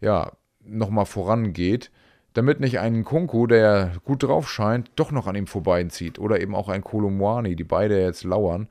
ja 0.00 0.32
nochmal 0.64 1.06
vorangeht, 1.06 1.90
damit 2.34 2.60
nicht 2.60 2.78
ein 2.78 3.04
Kunku, 3.04 3.46
der 3.46 3.92
gut 4.04 4.22
drauf 4.22 4.50
scheint, 4.50 4.90
doch 4.96 5.12
noch 5.12 5.26
an 5.26 5.34
ihm 5.34 5.46
vorbeizieht 5.46 6.18
oder 6.18 6.40
eben 6.40 6.54
auch 6.54 6.68
ein 6.68 6.84
Kolomwani, 6.84 7.56
die 7.56 7.64
beide 7.64 8.00
jetzt 8.00 8.24
lauern. 8.24 8.68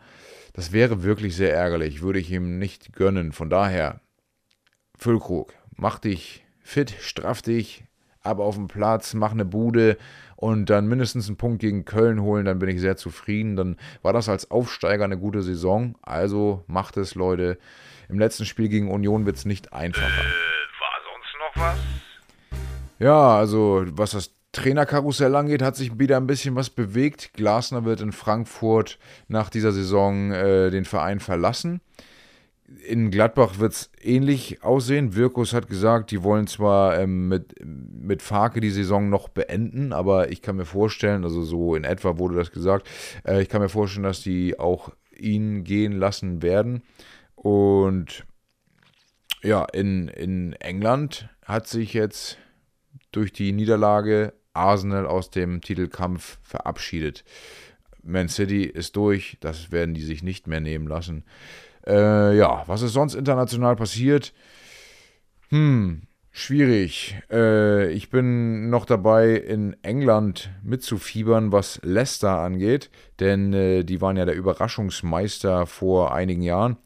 Das 0.53 0.71
wäre 0.71 1.03
wirklich 1.03 1.35
sehr 1.35 1.53
ärgerlich, 1.53 2.01
würde 2.01 2.19
ich 2.19 2.31
ihm 2.31 2.59
nicht 2.59 2.93
gönnen. 2.93 3.31
Von 3.31 3.49
daher, 3.49 4.01
Füllkrug, 4.97 5.53
mach 5.75 5.99
dich 5.99 6.45
fit, 6.61 6.93
straff 6.99 7.41
dich, 7.41 7.85
aber 8.23 8.45
auf 8.45 8.55
dem 8.55 8.67
Platz, 8.67 9.13
mach 9.13 9.31
eine 9.31 9.45
Bude 9.45 9.97
und 10.35 10.69
dann 10.69 10.87
mindestens 10.87 11.27
einen 11.27 11.37
Punkt 11.37 11.59
gegen 11.59 11.85
Köln 11.85 12.21
holen, 12.21 12.45
dann 12.45 12.59
bin 12.59 12.69
ich 12.69 12.81
sehr 12.81 12.97
zufrieden. 12.97 13.55
Dann 13.55 13.77
war 14.01 14.13
das 14.13 14.29
als 14.29 14.49
Aufsteiger 14.49 15.03
eine 15.03 15.17
gute 15.17 15.41
Saison. 15.41 15.95
Also 16.01 16.63
macht 16.67 16.97
es, 16.97 17.15
Leute. 17.15 17.57
Im 18.09 18.19
letzten 18.19 18.45
Spiel 18.45 18.67
gegen 18.67 18.91
Union 18.91 19.25
wird 19.25 19.37
es 19.37 19.45
nicht 19.45 19.71
einfacher. 19.73 20.07
War 20.07 20.99
sonst 21.05 21.35
noch 21.39 21.63
was? 21.63 21.79
Ja, 22.99 23.37
also 23.37 23.83
was 23.91 24.11
das 24.11 24.31
Trainerkarussell 24.51 25.35
angeht, 25.35 25.61
hat 25.61 25.75
sich 25.75 25.97
wieder 25.97 26.17
ein 26.17 26.27
bisschen 26.27 26.55
was 26.55 26.69
bewegt. 26.69 27.33
Glasner 27.33 27.85
wird 27.85 28.01
in 28.01 28.11
Frankfurt 28.11 28.99
nach 29.27 29.49
dieser 29.49 29.71
Saison 29.71 30.31
äh, 30.31 30.69
den 30.71 30.85
Verein 30.85 31.19
verlassen. 31.19 31.81
In 32.87 33.11
Gladbach 33.11 33.59
wird 33.59 33.73
es 33.73 33.91
ähnlich 34.01 34.63
aussehen. 34.63 35.15
Wirkus 35.15 35.53
hat 35.53 35.67
gesagt, 35.67 36.11
die 36.11 36.23
wollen 36.23 36.47
zwar 36.47 36.99
ähm, 36.99 37.27
mit, 37.27 37.55
mit 37.63 38.21
Farke 38.21 38.59
die 38.59 38.71
Saison 38.71 39.09
noch 39.09 39.29
beenden, 39.29 39.93
aber 39.93 40.31
ich 40.31 40.41
kann 40.41 40.55
mir 40.55 40.65
vorstellen, 40.65 41.23
also 41.23 41.43
so 41.43 41.75
in 41.75 41.83
etwa 41.83 42.17
wurde 42.17 42.35
das 42.35 42.51
gesagt, 42.51 42.89
äh, 43.25 43.41
ich 43.41 43.49
kann 43.49 43.61
mir 43.61 43.69
vorstellen, 43.69 44.03
dass 44.03 44.21
die 44.21 44.57
auch 44.59 44.91
ihn 45.17 45.63
gehen 45.63 45.93
lassen 45.93 46.41
werden. 46.41 46.81
Und 47.35 48.25
ja, 49.43 49.65
in, 49.65 50.07
in 50.07 50.53
England 50.53 51.29
hat 51.45 51.67
sich 51.67 51.93
jetzt 51.93 52.37
durch 53.11 53.33
die 53.33 53.51
Niederlage 53.51 54.33
Arsenal 54.53 55.05
aus 55.05 55.29
dem 55.29 55.61
Titelkampf 55.61 56.39
verabschiedet. 56.43 57.23
Man 58.03 58.29
City 58.29 58.63
ist 58.63 58.95
durch, 58.95 59.37
das 59.39 59.71
werden 59.71 59.93
die 59.93 60.01
sich 60.01 60.23
nicht 60.23 60.47
mehr 60.47 60.59
nehmen 60.59 60.87
lassen. 60.87 61.23
Äh, 61.87 62.37
ja, 62.37 62.63
was 62.67 62.81
ist 62.81 62.93
sonst 62.93 63.15
international 63.15 63.75
passiert? 63.75 64.33
Hm, 65.49 66.03
schwierig. 66.31 67.15
Äh, 67.31 67.91
ich 67.91 68.09
bin 68.09 68.69
noch 68.69 68.85
dabei, 68.85 69.31
in 69.31 69.75
England 69.83 70.51
mitzufiebern, 70.63 71.51
was 71.51 71.79
Leicester 71.83 72.39
angeht, 72.39 72.89
denn 73.19 73.53
äh, 73.53 73.83
die 73.83 74.01
waren 74.01 74.17
ja 74.17 74.25
der 74.25 74.35
Überraschungsmeister 74.35 75.65
vor 75.65 76.13
einigen 76.13 76.41
Jahren. 76.41 76.77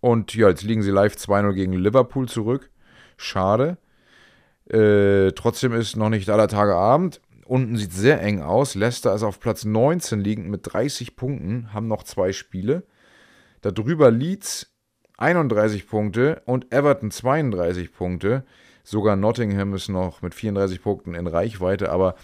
Und 0.00 0.34
ja, 0.34 0.48
jetzt 0.48 0.62
liegen 0.62 0.82
sie 0.82 0.90
live 0.90 1.14
2-0 1.14 1.52
gegen 1.52 1.72
Liverpool 1.74 2.28
zurück. 2.28 2.70
Schade. 3.16 3.78
Äh, 4.68 5.32
trotzdem 5.32 5.72
ist 5.74 5.96
noch 5.96 6.08
nicht 6.08 6.28
aller 6.28 6.48
Tage 6.48 6.74
Abend. 6.74 7.20
Unten 7.44 7.76
sieht 7.76 7.92
sehr 7.92 8.20
eng 8.22 8.40
aus. 8.40 8.74
Leicester 8.74 9.14
ist 9.14 9.22
auf 9.22 9.38
Platz 9.38 9.64
19 9.64 10.20
liegend 10.20 10.48
mit 10.48 10.60
30 10.64 11.16
Punkten, 11.16 11.72
haben 11.72 11.86
noch 11.86 12.02
zwei 12.02 12.32
Spiele. 12.32 12.84
Darüber 13.62 14.10
Leeds 14.10 14.72
31 15.18 15.86
Punkte 15.86 16.42
und 16.46 16.72
Everton 16.72 17.10
32 17.10 17.92
Punkte. 17.92 18.44
Sogar 18.82 19.16
Nottingham 19.16 19.72
ist 19.74 19.88
noch 19.88 20.20
mit 20.20 20.34
34 20.34 20.82
Punkten 20.82 21.14
in 21.14 21.28
Reichweite, 21.28 21.90
aber 21.90 22.16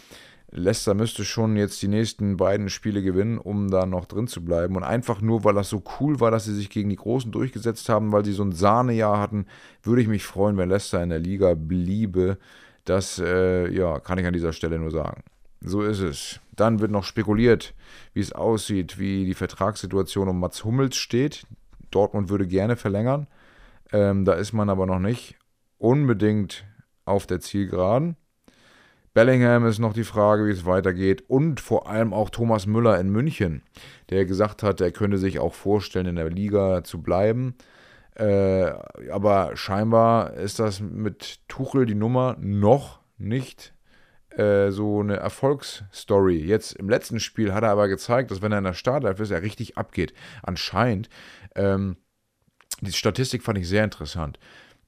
Leicester 0.50 0.94
müsste 0.94 1.24
schon 1.24 1.56
jetzt 1.56 1.80
die 1.82 1.88
nächsten 1.88 2.36
beiden 2.36 2.70
Spiele 2.70 3.02
gewinnen, 3.02 3.38
um 3.38 3.70
da 3.70 3.86
noch 3.86 4.06
drin 4.06 4.26
zu 4.26 4.44
bleiben. 4.44 4.76
Und 4.76 4.82
einfach 4.82 5.20
nur, 5.20 5.44
weil 5.44 5.54
das 5.54 5.68
so 5.68 5.82
cool 6.00 6.20
war, 6.20 6.30
dass 6.30 6.46
sie 6.46 6.54
sich 6.54 6.70
gegen 6.70 6.88
die 6.88 6.96
Großen 6.96 7.30
durchgesetzt 7.30 7.88
haben, 7.88 8.12
weil 8.12 8.24
sie 8.24 8.32
so 8.32 8.42
ein 8.42 8.52
Sahnejahr 8.52 9.20
hatten, 9.20 9.46
würde 9.82 10.02
ich 10.02 10.08
mich 10.08 10.24
freuen, 10.24 10.56
wenn 10.56 10.70
Leicester 10.70 11.02
in 11.02 11.10
der 11.10 11.18
Liga 11.18 11.54
bliebe. 11.54 12.38
Das 12.84 13.18
äh, 13.18 13.70
ja, 13.70 14.00
kann 14.00 14.18
ich 14.18 14.26
an 14.26 14.32
dieser 14.32 14.52
Stelle 14.52 14.78
nur 14.78 14.90
sagen. 14.90 15.22
So 15.60 15.82
ist 15.82 16.00
es. 16.00 16.40
Dann 16.58 16.80
wird 16.80 16.90
noch 16.90 17.04
spekuliert, 17.04 17.74
wie 18.12 18.20
es 18.20 18.32
aussieht, 18.32 18.98
wie 18.98 19.24
die 19.24 19.34
Vertragssituation 19.34 20.28
um 20.28 20.40
Mats 20.40 20.64
Hummels 20.64 20.96
steht. 20.96 21.46
Dortmund 21.90 22.28
würde 22.28 22.46
gerne 22.46 22.76
verlängern. 22.76 23.26
Ähm, 23.92 24.24
da 24.24 24.34
ist 24.34 24.52
man 24.52 24.68
aber 24.68 24.86
noch 24.86 24.98
nicht 24.98 25.36
unbedingt 25.78 26.64
auf 27.04 27.26
der 27.26 27.40
Zielgeraden. 27.40 28.16
Bellingham 29.14 29.66
ist 29.66 29.78
noch 29.78 29.92
die 29.92 30.04
Frage, 30.04 30.46
wie 30.46 30.50
es 30.50 30.66
weitergeht. 30.66 31.24
Und 31.28 31.60
vor 31.60 31.88
allem 31.88 32.12
auch 32.12 32.30
Thomas 32.30 32.66
Müller 32.66 33.00
in 33.00 33.08
München, 33.10 33.62
der 34.10 34.26
gesagt 34.26 34.62
hat, 34.62 34.80
er 34.80 34.92
könnte 34.92 35.18
sich 35.18 35.38
auch 35.38 35.54
vorstellen, 35.54 36.06
in 36.06 36.16
der 36.16 36.30
Liga 36.30 36.84
zu 36.84 37.00
bleiben. 37.02 37.54
Äh, 38.14 38.72
aber 39.10 39.56
scheinbar 39.56 40.34
ist 40.34 40.58
das 40.58 40.80
mit 40.80 41.40
Tuchel 41.48 41.86
die 41.86 41.94
Nummer 41.94 42.36
noch 42.40 43.00
nicht 43.16 43.74
äh, 44.36 44.70
so 44.70 45.00
eine 45.00 45.16
Erfolgsstory. 45.16 46.38
Jetzt 46.38 46.72
im 46.72 46.88
letzten 46.88 47.20
Spiel 47.20 47.52
hat 47.54 47.62
er 47.62 47.70
aber 47.70 47.88
gezeigt, 47.88 48.30
dass 48.30 48.42
wenn 48.42 48.52
er 48.52 48.58
in 48.58 48.64
der 48.64 48.74
Startelf 48.74 49.20
ist, 49.20 49.30
er 49.30 49.42
richtig 49.42 49.78
abgeht. 49.78 50.12
Anscheinend. 50.42 51.08
Ähm, 51.54 51.96
die 52.80 52.92
Statistik 52.92 53.42
fand 53.42 53.58
ich 53.58 53.68
sehr 53.68 53.84
interessant. 53.84 54.38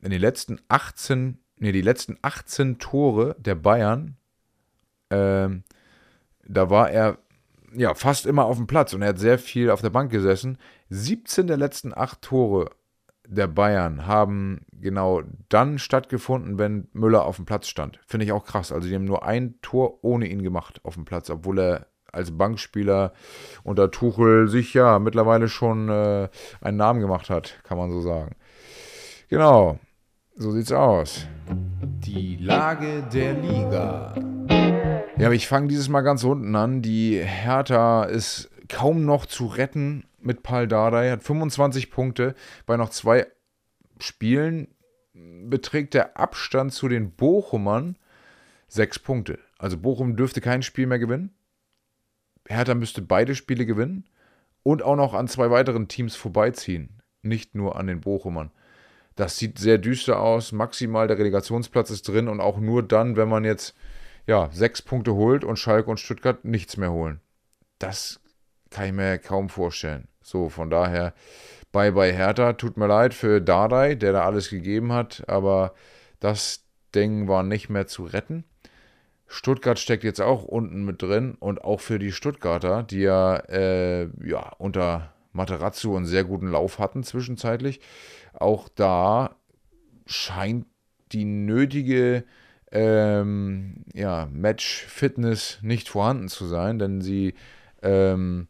In 0.00 0.10
den 0.10 0.20
letzten 0.20 0.60
18, 0.68 1.38
nee, 1.56 1.72
die 1.72 1.82
letzten 1.82 2.18
18 2.22 2.78
Tore 2.78 3.36
der 3.38 3.54
Bayern, 3.54 4.16
ähm, 5.10 5.64
da 6.46 6.70
war 6.70 6.90
er 6.90 7.18
ja 7.74 7.94
fast 7.94 8.26
immer 8.26 8.44
auf 8.44 8.56
dem 8.56 8.66
Platz 8.66 8.92
und 8.92 9.02
er 9.02 9.10
hat 9.10 9.18
sehr 9.18 9.38
viel 9.38 9.70
auf 9.70 9.80
der 9.80 9.90
Bank 9.90 10.10
gesessen. 10.10 10.58
17 10.88 11.46
der 11.46 11.56
letzten 11.56 11.96
8 11.96 12.22
Tore 12.22 12.70
der 13.26 13.46
Bayern 13.46 14.06
haben 14.06 14.64
genau 14.80 15.22
dann 15.48 15.78
stattgefunden, 15.78 16.58
wenn 16.58 16.88
Müller 16.92 17.24
auf 17.24 17.36
dem 17.36 17.46
Platz 17.46 17.68
stand. 17.68 18.00
Finde 18.06 18.24
ich 18.26 18.32
auch 18.32 18.44
krass. 18.44 18.72
Also 18.72 18.88
die 18.88 18.94
haben 18.94 19.04
nur 19.04 19.24
ein 19.24 19.60
Tor 19.62 20.02
ohne 20.02 20.26
ihn 20.26 20.42
gemacht 20.42 20.80
auf 20.84 20.94
dem 20.94 21.04
Platz, 21.04 21.30
obwohl 21.30 21.60
er 21.60 21.86
als 22.12 22.36
Bankspieler 22.36 23.12
unter 23.62 23.90
Tuchel 23.90 24.48
sich 24.48 24.74
ja 24.74 24.98
mittlerweile 24.98 25.48
schon 25.48 25.88
äh, 25.88 26.28
einen 26.60 26.76
Namen 26.76 27.00
gemacht 27.00 27.30
hat, 27.30 27.60
kann 27.64 27.78
man 27.78 27.90
so 27.90 28.00
sagen. 28.00 28.34
Genau, 29.28 29.78
so 30.34 30.50
sieht's 30.50 30.72
aus. 30.72 31.26
Die 32.00 32.36
Lage 32.36 33.04
der 33.12 33.34
Liga. 33.34 34.14
Ja, 35.18 35.26
aber 35.26 35.34
ich 35.34 35.46
fange 35.46 35.68
dieses 35.68 35.88
Mal 35.88 36.00
ganz 36.00 36.24
unten 36.24 36.56
an. 36.56 36.82
Die 36.82 37.20
Hertha 37.22 38.04
ist 38.04 38.50
kaum 38.68 39.04
noch 39.04 39.26
zu 39.26 39.46
retten 39.46 40.04
mit 40.18 40.42
Paul 40.42 40.66
Dardai, 40.66 41.10
hat 41.10 41.22
25 41.22 41.90
Punkte. 41.90 42.34
Bei 42.66 42.76
noch 42.76 42.90
zwei 42.90 43.26
Spielen 44.04 44.68
beträgt 45.12 45.94
der 45.94 46.18
Abstand 46.18 46.72
zu 46.72 46.88
den 46.88 47.12
Bochumern 47.12 47.96
sechs 48.68 48.98
Punkte. 48.98 49.38
Also 49.58 49.76
Bochum 49.76 50.16
dürfte 50.16 50.40
kein 50.40 50.62
Spiel 50.62 50.86
mehr 50.86 50.98
gewinnen. 50.98 51.34
Hertha 52.46 52.74
müsste 52.74 53.02
beide 53.02 53.34
Spiele 53.34 53.66
gewinnen 53.66 54.04
und 54.62 54.82
auch 54.82 54.96
noch 54.96 55.14
an 55.14 55.28
zwei 55.28 55.50
weiteren 55.50 55.88
Teams 55.88 56.16
vorbeiziehen. 56.16 57.02
Nicht 57.22 57.54
nur 57.54 57.76
an 57.76 57.86
den 57.86 58.00
Bochumern. 58.00 58.50
Das 59.16 59.36
sieht 59.36 59.58
sehr 59.58 59.78
düster 59.78 60.20
aus. 60.20 60.52
Maximal 60.52 61.06
der 61.06 61.18
Relegationsplatz 61.18 61.90
ist 61.90 62.08
drin 62.08 62.28
und 62.28 62.40
auch 62.40 62.58
nur 62.58 62.82
dann, 62.82 63.16
wenn 63.16 63.28
man 63.28 63.44
jetzt 63.44 63.74
ja, 64.26 64.48
sechs 64.52 64.80
Punkte 64.80 65.14
holt 65.14 65.44
und 65.44 65.58
Schalke 65.58 65.90
und 65.90 66.00
Stuttgart 66.00 66.44
nichts 66.44 66.76
mehr 66.76 66.92
holen. 66.92 67.20
Das 67.78 68.20
kann 68.70 68.86
ich 68.86 68.92
mir 68.92 69.18
kaum 69.18 69.48
vorstellen. 69.48 70.08
So, 70.22 70.48
von 70.48 70.70
daher, 70.70 71.14
bye 71.72 71.92
bye 71.92 72.12
Hertha. 72.12 72.54
Tut 72.54 72.76
mir 72.76 72.86
leid 72.86 73.14
für 73.14 73.40
Dardai, 73.40 73.94
der 73.94 74.12
da 74.12 74.24
alles 74.24 74.50
gegeben 74.50 74.92
hat, 74.92 75.24
aber 75.28 75.74
das 76.20 76.64
Ding 76.94 77.28
war 77.28 77.42
nicht 77.42 77.68
mehr 77.68 77.86
zu 77.86 78.04
retten. 78.04 78.44
Stuttgart 79.26 79.78
steckt 79.78 80.02
jetzt 80.02 80.20
auch 80.20 80.44
unten 80.44 80.84
mit 80.84 81.02
drin 81.02 81.36
und 81.38 81.62
auch 81.62 81.80
für 81.80 82.00
die 82.00 82.10
Stuttgarter, 82.10 82.82
die 82.82 83.00
ja, 83.00 83.36
äh, 83.48 84.08
ja 84.26 84.52
unter 84.58 85.12
Materazzo 85.32 85.96
einen 85.96 86.06
sehr 86.06 86.24
guten 86.24 86.48
Lauf 86.48 86.80
hatten 86.80 87.04
zwischenzeitlich. 87.04 87.80
Auch 88.32 88.68
da 88.68 89.36
scheint 90.06 90.66
die 91.12 91.24
nötige 91.24 92.24
ähm, 92.72 93.84
ja, 93.94 94.28
Match-Fitness 94.32 95.60
nicht 95.62 95.88
vorhanden 95.88 96.28
zu 96.28 96.46
sein, 96.46 96.80
denn 96.80 97.00
sie 97.00 97.34
ähm, 97.82 98.48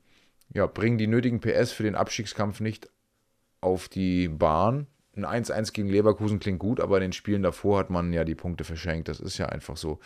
ja, 0.52 0.66
bringen 0.66 0.98
die 0.98 1.06
nötigen 1.06 1.40
PS 1.40 1.72
für 1.72 1.82
den 1.82 1.94
Abstiegskampf 1.94 2.60
nicht 2.60 2.88
auf 3.60 3.88
die 3.88 4.28
Bahn. 4.28 4.86
Ein 5.16 5.44
1-1 5.44 5.72
gegen 5.72 5.88
Leverkusen 5.88 6.38
klingt 6.40 6.60
gut, 6.60 6.80
aber 6.80 6.96
in 6.96 7.02
den 7.02 7.12
Spielen 7.12 7.42
davor 7.42 7.78
hat 7.78 7.90
man 7.90 8.12
ja 8.12 8.24
die 8.24 8.34
Punkte 8.34 8.64
verschenkt. 8.64 9.08
Das 9.08 9.20
ist 9.20 9.38
ja 9.38 9.46
einfach 9.46 9.76
so. 9.76 9.98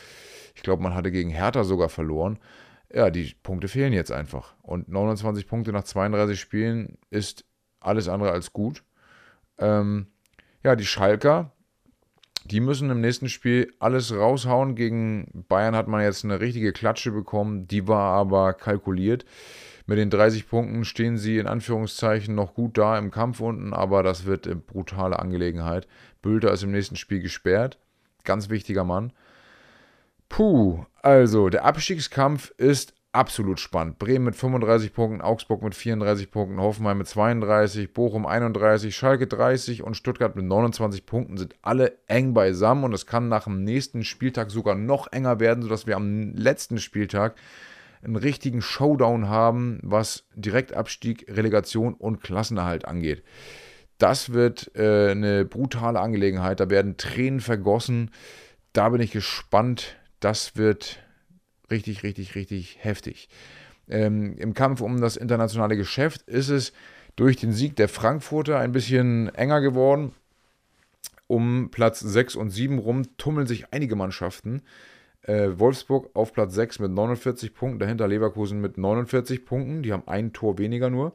Ich 0.55 0.62
glaube, 0.62 0.83
man 0.83 0.95
hatte 0.95 1.11
gegen 1.11 1.31
Hertha 1.31 1.64
sogar 1.64 1.88
verloren. 1.88 2.38
Ja, 2.93 3.11
die 3.11 3.35
Punkte 3.43 3.69
fehlen 3.69 3.93
jetzt 3.93 4.12
einfach. 4.12 4.55
Und 4.62 4.88
29 4.88 5.47
Punkte 5.47 5.73
nach 5.73 5.85
32 5.85 6.38
Spielen 6.38 6.99
ist 7.11 7.45
alles 7.81 8.09
andere 8.09 8.31
als 8.33 8.53
gut. 8.53 8.83
Ähm, 9.59 10.07
ja, 10.62 10.75
die 10.77 10.87
Schalker 10.87 11.53
Die 12.47 12.61
müssen 12.61 12.90
im 12.90 13.01
nächsten 13.01 13.29
Spiel 13.29 13.73
alles 13.79 14.14
raushauen. 14.14 14.75
Gegen 14.75 15.45
Bayern 15.49 15.75
hat 15.77 15.88
man 15.88 16.03
jetzt 16.03 16.25
eine 16.25 16.40
richtige 16.40 16.73
Klatsche 16.73 17.11
bekommen. 17.11 17.67
Die 17.69 17.88
war 17.88 18.14
aber 18.14 18.53
kalkuliert. 18.53 19.25
Mit 19.87 19.99
den 19.99 20.09
30 20.09 20.49
Punkten 20.49 20.85
stehen 20.85 21.18
sie 21.18 21.38
in 21.38 21.47
Anführungszeichen 21.47 22.35
noch 22.35 22.55
gut 22.55 22.79
da 22.79 22.97
im 22.97 23.11
Kampf 23.11 23.40
unten, 23.40 23.75
aber 23.75 24.03
das 24.03 24.25
wird 24.25 24.47
eine 24.47 24.57
brutale 24.57 25.18
Angelegenheit. 25.18 25.87
Bülter 26.23 26.53
ist 26.53 26.62
im 26.62 26.70
nächsten 26.70 26.97
Spiel 26.97 27.20
gesperrt. 27.20 27.79
Ganz 28.25 28.49
wichtiger 28.49 28.85
Mann. 28.85 29.12
Puh, 30.31 30.87
also 31.03 31.51
der 31.51 31.66
Abstiegskampf 31.66 32.51
ist 32.57 32.94
absolut 33.12 33.61
spannend. 33.61 33.99
Bremen 33.99 34.25
mit 34.25 34.37
35 34.37 34.92
Punkten, 34.92 35.20
Augsburg 35.20 35.62
mit 35.62 35.75
34 35.75 36.31
Punkten, 36.31 36.61
Hoffenheim 36.61 36.99
mit 36.99 37.07
32, 37.07 37.92
Bochum 37.92 38.27
31, 38.27 38.97
Schalke 38.97 39.27
30 39.27 39.83
und 39.83 39.97
Stuttgart 39.97 40.35
mit 40.35 40.47
29 40.47 41.07
Punkten 41.07 41.37
sind 41.37 41.55
alle 41.62 41.99
eng 42.09 42.35
beisammen 42.35 42.85
und 42.85 42.92
es 42.92 43.07
kann 43.07 43.29
nach 43.29 43.44
dem 43.44 43.62
nächsten 43.62 44.03
Spieltag 44.03 44.51
sogar 44.51 44.75
noch 44.75 45.12
enger 45.12 45.40
werden, 45.40 45.62
sodass 45.62 45.87
wir 45.87 45.97
am 45.97 46.33
letzten 46.35 46.79
Spieltag 46.79 47.37
einen 48.05 48.17
richtigen 48.17 48.62
Showdown 48.62 49.29
haben, 49.29 49.81
was 49.83 50.25
Direktabstieg, 50.35 51.27
Relegation 51.29 51.95
und 51.95 52.23
Klassenerhalt 52.23 52.85
angeht. 52.85 53.23
Das 53.99 54.33
wird 54.33 54.71
äh, 54.75 55.11
eine 55.11 55.45
brutale 55.45 56.01
Angelegenheit. 56.01 56.61
Da 56.61 56.69
werden 56.69 56.97
Tränen 56.97 57.40
vergossen. 57.40 58.11
Da 58.73 58.88
bin 58.88 59.01
ich 59.01 59.12
gespannt. 59.12 59.97
Das 60.21 60.57
wird 60.57 60.99
richtig, 61.71 62.03
richtig, 62.03 62.35
richtig 62.35 62.79
heftig. 62.81 63.29
Ähm, 63.88 64.37
Im 64.38 64.55
Kampf 64.55 64.81
um 64.81 65.01
das 65.01 65.17
internationale 65.17 65.77
Geschäft 65.77 66.23
ist 66.23 66.49
es 66.49 66.73
durch 67.17 67.37
den 67.37 67.53
Sieg 67.53 67.77
der 67.77 67.88
Frankfurter 67.88 68.59
ein 68.59 68.73
bisschen 68.73 69.33
enger 69.35 69.61
geworden. 69.61 70.12
Um 71.27 71.71
Platz 71.71 72.01
6 72.01 72.37
und 72.37 72.51
7 72.51 72.79
rum 72.79 73.03
tummeln 73.17 73.47
sich 73.47 73.73
einige 73.73 73.97
Mannschaften. 73.97 74.62
Äh, 75.24 75.58
Wolfsburg 75.58 76.10
auf 76.14 76.32
Platz 76.32 76.54
6 76.54 76.80
mit 76.80 76.90
49 76.90 77.54
Punkten, 77.54 77.78
dahinter 77.78 78.06
Leverkusen 78.06 78.60
mit 78.60 78.76
49 78.76 79.46
Punkten. 79.46 79.82
Die 79.82 79.92
haben 79.92 80.06
ein 80.06 80.32
Tor 80.32 80.58
weniger 80.58 80.90
nur. 80.90 81.12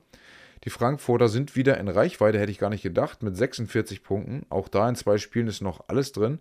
Die 0.63 0.71
Frankfurter 0.71 1.29
sind 1.29 1.55
wieder 1.55 1.77
in 1.77 1.87
Reichweite, 1.87 2.39
hätte 2.39 2.51
ich 2.51 2.57
gar 2.57 2.69
nicht 2.69 2.83
gedacht, 2.83 3.23
mit 3.23 3.37
46 3.37 4.03
Punkten. 4.03 4.45
Auch 4.49 4.67
da 4.67 4.89
in 4.89 4.95
zwei 4.95 5.17
Spielen 5.17 5.47
ist 5.47 5.61
noch 5.61 5.85
alles 5.87 6.11
drin. 6.11 6.39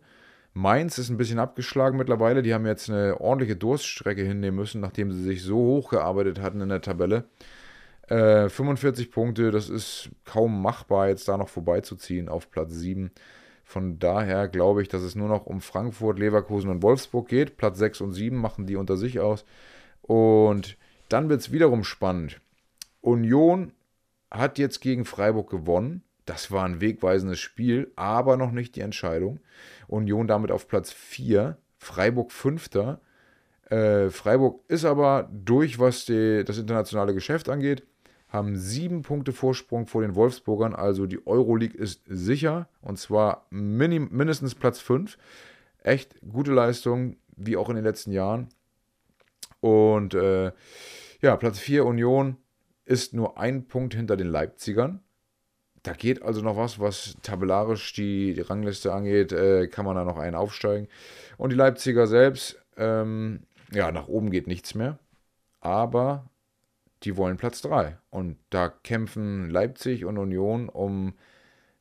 Mainz 0.54 0.98
ist 0.98 1.10
ein 1.10 1.18
bisschen 1.18 1.38
abgeschlagen 1.38 1.98
mittlerweile. 1.98 2.42
Die 2.42 2.54
haben 2.54 2.66
jetzt 2.66 2.90
eine 2.90 3.20
ordentliche 3.20 3.54
Durststrecke 3.54 4.22
hinnehmen 4.22 4.56
müssen, 4.56 4.80
nachdem 4.80 5.12
sie 5.12 5.22
sich 5.22 5.42
so 5.42 5.56
hochgearbeitet 5.56 6.40
hatten 6.40 6.62
in 6.62 6.70
der 6.70 6.80
Tabelle. 6.80 7.24
Äh, 8.08 8.48
45 8.48 9.10
Punkte, 9.10 9.50
das 9.50 9.68
ist 9.68 10.08
kaum 10.24 10.62
machbar, 10.62 11.08
jetzt 11.08 11.28
da 11.28 11.36
noch 11.36 11.50
vorbeizuziehen 11.50 12.28
auf 12.28 12.50
Platz 12.50 12.72
7. 12.72 13.10
Von 13.68 13.98
daher 13.98 14.48
glaube 14.48 14.80
ich, 14.80 14.88
dass 14.88 15.02
es 15.02 15.14
nur 15.14 15.28
noch 15.28 15.44
um 15.44 15.60
Frankfurt, 15.60 16.18
Leverkusen 16.18 16.70
und 16.70 16.82
Wolfsburg 16.82 17.28
geht. 17.28 17.58
Platz 17.58 17.76
6 17.76 18.00
und 18.00 18.12
7 18.14 18.34
machen 18.34 18.64
die 18.64 18.76
unter 18.76 18.96
sich 18.96 19.20
aus. 19.20 19.44
Und 20.00 20.78
dann 21.10 21.28
wird 21.28 21.42
es 21.42 21.52
wiederum 21.52 21.84
spannend. 21.84 22.40
Union 23.02 23.72
hat 24.30 24.56
jetzt 24.56 24.80
gegen 24.80 25.04
Freiburg 25.04 25.50
gewonnen. 25.50 26.02
Das 26.24 26.50
war 26.50 26.64
ein 26.64 26.80
wegweisendes 26.80 27.40
Spiel, 27.40 27.92
aber 27.94 28.38
noch 28.38 28.52
nicht 28.52 28.74
die 28.74 28.80
Entscheidung. 28.80 29.38
Union 29.86 30.26
damit 30.26 30.50
auf 30.50 30.66
Platz 30.66 30.90
4, 30.90 31.58
Freiburg 31.76 32.32
5. 32.32 32.70
Äh, 33.68 34.08
Freiburg 34.08 34.62
ist 34.68 34.86
aber 34.86 35.28
durch, 35.30 35.78
was 35.78 36.06
die, 36.06 36.42
das 36.42 36.56
internationale 36.56 37.12
Geschäft 37.12 37.50
angeht 37.50 37.82
haben 38.28 38.56
sieben 38.56 39.02
Punkte 39.02 39.32
Vorsprung 39.32 39.86
vor 39.86 40.02
den 40.02 40.14
Wolfsburgern. 40.14 40.74
Also 40.74 41.06
die 41.06 41.26
Euroleague 41.26 41.78
ist 41.78 42.02
sicher 42.06 42.68
und 42.82 42.98
zwar 42.98 43.46
minim, 43.50 44.08
mindestens 44.10 44.54
Platz 44.54 44.80
5. 44.80 45.16
Echt 45.82 46.16
gute 46.28 46.52
Leistung, 46.52 47.16
wie 47.36 47.56
auch 47.56 47.70
in 47.70 47.76
den 47.76 47.84
letzten 47.84 48.12
Jahren. 48.12 48.48
Und 49.60 50.14
äh, 50.14 50.52
ja, 51.20 51.36
Platz 51.36 51.58
4 51.58 51.84
Union 51.84 52.36
ist 52.84 53.14
nur 53.14 53.38
ein 53.38 53.66
Punkt 53.66 53.94
hinter 53.94 54.16
den 54.16 54.28
Leipzigern. 54.28 55.00
Da 55.82 55.92
geht 55.92 56.22
also 56.22 56.42
noch 56.42 56.56
was, 56.56 56.80
was 56.80 57.16
tabellarisch 57.22 57.92
die, 57.92 58.34
die 58.34 58.40
Rangliste 58.40 58.92
angeht, 58.92 59.32
äh, 59.32 59.68
kann 59.68 59.84
man 59.84 59.96
da 59.96 60.04
noch 60.04 60.18
einen 60.18 60.36
aufsteigen. 60.36 60.88
Und 61.36 61.50
die 61.50 61.56
Leipziger 61.56 62.06
selbst, 62.06 62.60
ähm, 62.76 63.44
ja, 63.72 63.90
nach 63.92 64.08
oben 64.08 64.30
geht 64.30 64.46
nichts 64.46 64.74
mehr. 64.74 64.98
Aber 65.60 66.28
die 67.04 67.16
wollen 67.16 67.36
Platz 67.36 67.62
3. 67.62 67.96
Und 68.10 68.36
da 68.50 68.68
kämpfen 68.68 69.50
Leipzig 69.50 70.04
und 70.04 70.18
Union 70.18 70.68
um 70.68 71.14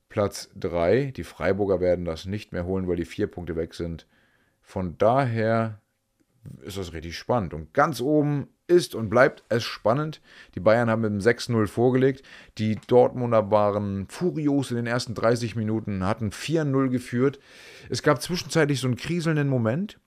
Platz 0.10 0.50
3. 0.56 1.12
Die 1.16 1.24
Freiburger 1.24 1.80
werden 1.80 2.06
das 2.06 2.26
nicht 2.26 2.52
mehr 2.52 2.66
holen, 2.66 2.88
weil 2.88 2.98
die 2.98 3.06
vier 3.06 3.28
Punkte 3.28 3.56
weg 3.56 3.74
sind. 3.74 4.08
Von 4.62 4.98
daher 4.98 5.82
ist 6.62 6.78
das 6.78 6.94
richtig 6.94 7.18
spannend. 7.18 7.54
Und 7.54 7.74
ganz 7.74 8.00
oben 8.02 8.48
ist 8.68 8.96
und 8.96 9.10
bleibt 9.10 9.44
es 9.50 9.64
spannend. 9.64 10.22
Die 10.56 10.60
Bayern 10.60 10.90
haben 10.90 11.02
mit 11.02 11.12
dem 11.12 11.20
6-0 11.20 11.68
vorgelegt. 11.68 12.24
Die 12.58 12.76
Dortmunder 12.88 13.50
waren 13.50 14.08
furios 14.08 14.72
in 14.72 14.78
den 14.78 14.88
ersten 14.88 15.16
30 15.16 15.56
Minuten, 15.56 16.06
hatten 16.06 16.32
4-0 16.32 16.90
geführt. 16.90 17.40
Es 17.90 18.04
gab 18.04 18.22
zwischenzeitlich 18.22 18.80
so 18.80 18.88
einen 18.88 18.98
kriselnden 18.98 19.50
Moment. 19.50 20.00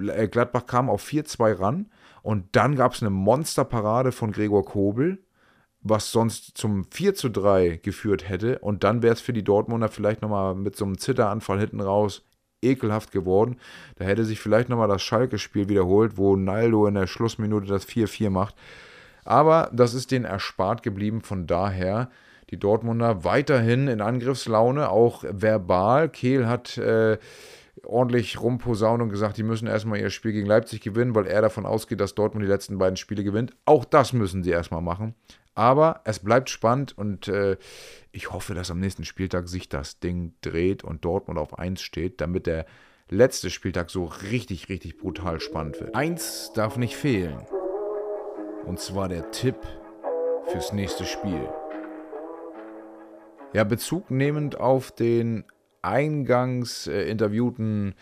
Äh, 0.00 0.28
Gladbach 0.28 0.66
kam 0.66 0.90
auf 0.90 1.06
4-2 1.06 1.58
ran 1.58 1.90
und 2.28 2.44
dann 2.56 2.76
gab 2.76 2.92
es 2.92 3.00
eine 3.00 3.08
Monsterparade 3.08 4.12
von 4.12 4.32
Gregor 4.32 4.62
Kobel, 4.62 5.16
was 5.80 6.12
sonst 6.12 6.58
zum 6.58 6.84
4 6.90 7.14
zu 7.14 7.30
3 7.30 7.80
geführt 7.82 8.28
hätte. 8.28 8.58
Und 8.58 8.84
dann 8.84 9.02
wäre 9.02 9.14
es 9.14 9.22
für 9.22 9.32
die 9.32 9.42
Dortmunder 9.42 9.88
vielleicht 9.88 10.20
nochmal 10.20 10.54
mit 10.54 10.76
so 10.76 10.84
einem 10.84 10.98
Zitteranfall 10.98 11.58
hinten 11.58 11.80
raus 11.80 12.26
ekelhaft 12.60 13.12
geworden. 13.12 13.56
Da 13.96 14.04
hätte 14.04 14.26
sich 14.26 14.40
vielleicht 14.40 14.68
nochmal 14.68 14.88
das 14.88 15.00
Schalke-Spiel 15.00 15.70
wiederholt, 15.70 16.18
wo 16.18 16.36
Naldo 16.36 16.86
in 16.86 16.96
der 16.96 17.06
Schlussminute 17.06 17.66
das 17.66 17.88
4-4 17.88 18.28
macht. 18.28 18.56
Aber 19.24 19.70
das 19.72 19.94
ist 19.94 20.10
denen 20.10 20.26
erspart 20.26 20.82
geblieben. 20.82 21.22
Von 21.22 21.46
daher 21.46 22.10
die 22.50 22.58
Dortmunder 22.58 23.24
weiterhin 23.24 23.88
in 23.88 24.02
Angriffslaune, 24.02 24.90
auch 24.90 25.24
verbal. 25.26 26.10
Kehl 26.10 26.46
hat 26.46 26.76
äh, 26.76 27.16
ordentlich 27.88 28.40
rumposaunt 28.40 29.02
und 29.02 29.08
gesagt, 29.08 29.38
die 29.38 29.42
müssen 29.42 29.66
erstmal 29.66 29.98
ihr 29.98 30.10
Spiel 30.10 30.32
gegen 30.32 30.46
Leipzig 30.46 30.80
gewinnen, 30.80 31.14
weil 31.14 31.26
er 31.26 31.42
davon 31.42 31.66
ausgeht, 31.66 32.00
dass 32.00 32.14
Dortmund 32.14 32.44
die 32.44 32.50
letzten 32.50 32.78
beiden 32.78 32.96
Spiele 32.96 33.24
gewinnt. 33.24 33.54
Auch 33.64 33.84
das 33.84 34.12
müssen 34.12 34.44
sie 34.44 34.50
erstmal 34.50 34.82
machen. 34.82 35.14
Aber 35.54 36.02
es 36.04 36.20
bleibt 36.20 36.50
spannend 36.50 36.96
und 36.96 37.26
äh, 37.26 37.56
ich 38.12 38.30
hoffe, 38.30 38.54
dass 38.54 38.70
am 38.70 38.78
nächsten 38.78 39.04
Spieltag 39.04 39.48
sich 39.48 39.68
das 39.68 39.98
Ding 39.98 40.34
dreht 40.40 40.84
und 40.84 41.04
Dortmund 41.04 41.38
auf 41.38 41.58
1 41.58 41.80
steht, 41.80 42.20
damit 42.20 42.46
der 42.46 42.66
letzte 43.08 43.50
Spieltag 43.50 43.90
so 43.90 44.04
richtig, 44.04 44.68
richtig 44.68 44.98
brutal 44.98 45.40
spannend 45.40 45.80
wird. 45.80 45.94
Eins 45.94 46.52
darf 46.54 46.76
nicht 46.76 46.94
fehlen. 46.94 47.44
Und 48.66 48.78
zwar 48.78 49.08
der 49.08 49.30
Tipp 49.30 49.56
fürs 50.46 50.72
nächste 50.72 51.04
Spiel. 51.06 51.48
Ja, 53.54 53.64
Bezug 53.64 54.10
nehmend 54.10 54.60
auf 54.60 54.92
den 54.92 55.44
eingangs 55.88 56.86
äh, 56.86 57.02
interviewten 57.08 57.94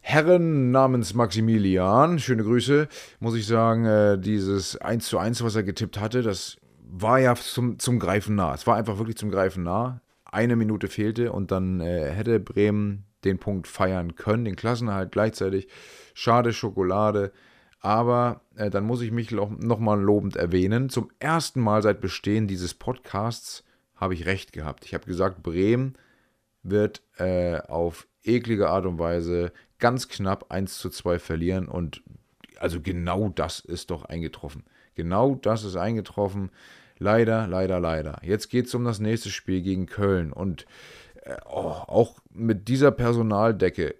Herren 0.00 0.70
namens 0.70 1.14
Maximilian, 1.14 2.18
schöne 2.18 2.42
Grüße, 2.42 2.88
muss 3.20 3.36
ich 3.36 3.46
sagen, 3.46 3.84
äh, 3.84 4.18
dieses 4.18 4.76
1 4.76 5.06
zu 5.06 5.18
1, 5.18 5.44
was 5.44 5.54
er 5.54 5.62
getippt 5.62 6.00
hatte, 6.00 6.22
das 6.22 6.56
war 6.86 7.18
ja 7.18 7.34
zum, 7.34 7.78
zum 7.78 7.98
Greifen 7.98 8.34
nah. 8.34 8.54
Es 8.54 8.66
war 8.66 8.76
einfach 8.76 8.98
wirklich 8.98 9.16
zum 9.16 9.30
Greifen 9.30 9.62
nah. 9.64 10.00
Eine 10.24 10.56
Minute 10.56 10.88
fehlte 10.88 11.32
und 11.32 11.50
dann 11.50 11.80
äh, 11.80 12.10
hätte 12.10 12.40
Bremen 12.40 13.04
den 13.24 13.38
Punkt 13.38 13.66
feiern 13.66 14.16
können, 14.16 14.44
den 14.44 14.56
Klassenerhalt 14.56 15.12
gleichzeitig. 15.12 15.68
Schade 16.14 16.52
Schokolade. 16.52 17.32
Aber 17.80 18.40
äh, 18.56 18.70
dann 18.70 18.84
muss 18.84 19.02
ich 19.02 19.10
mich 19.10 19.30
nochmal 19.30 20.00
lobend 20.00 20.36
erwähnen. 20.36 20.88
Zum 20.88 21.10
ersten 21.18 21.60
Mal 21.60 21.82
seit 21.82 22.00
Bestehen 22.00 22.46
dieses 22.46 22.74
Podcasts 22.74 23.64
habe 23.96 24.14
ich 24.14 24.26
recht 24.26 24.52
gehabt. 24.52 24.84
Ich 24.84 24.94
habe 24.94 25.06
gesagt, 25.06 25.42
Bremen 25.42 25.94
wird 26.64 27.02
äh, 27.18 27.58
auf 27.58 28.08
eklige 28.24 28.70
Art 28.70 28.86
und 28.86 28.98
Weise 28.98 29.52
ganz 29.78 30.08
knapp 30.08 30.46
1 30.50 30.78
zu 30.78 30.90
2 30.90 31.18
verlieren. 31.18 31.68
Und 31.68 32.02
also 32.58 32.80
genau 32.80 33.28
das 33.28 33.60
ist 33.60 33.90
doch 33.90 34.06
eingetroffen. 34.06 34.64
Genau 34.94 35.34
das 35.34 35.64
ist 35.64 35.76
eingetroffen. 35.76 36.50
Leider, 36.98 37.46
leider, 37.46 37.80
leider. 37.80 38.20
Jetzt 38.22 38.48
geht 38.48 38.66
es 38.66 38.74
um 38.74 38.84
das 38.84 38.98
nächste 38.98 39.30
Spiel 39.30 39.62
gegen 39.62 39.86
Köln. 39.86 40.32
Und 40.32 40.64
äh, 41.22 41.36
oh, 41.46 41.74
auch 41.86 42.18
mit 42.30 42.68
dieser 42.68 42.90
Personaldecke, 42.90 43.94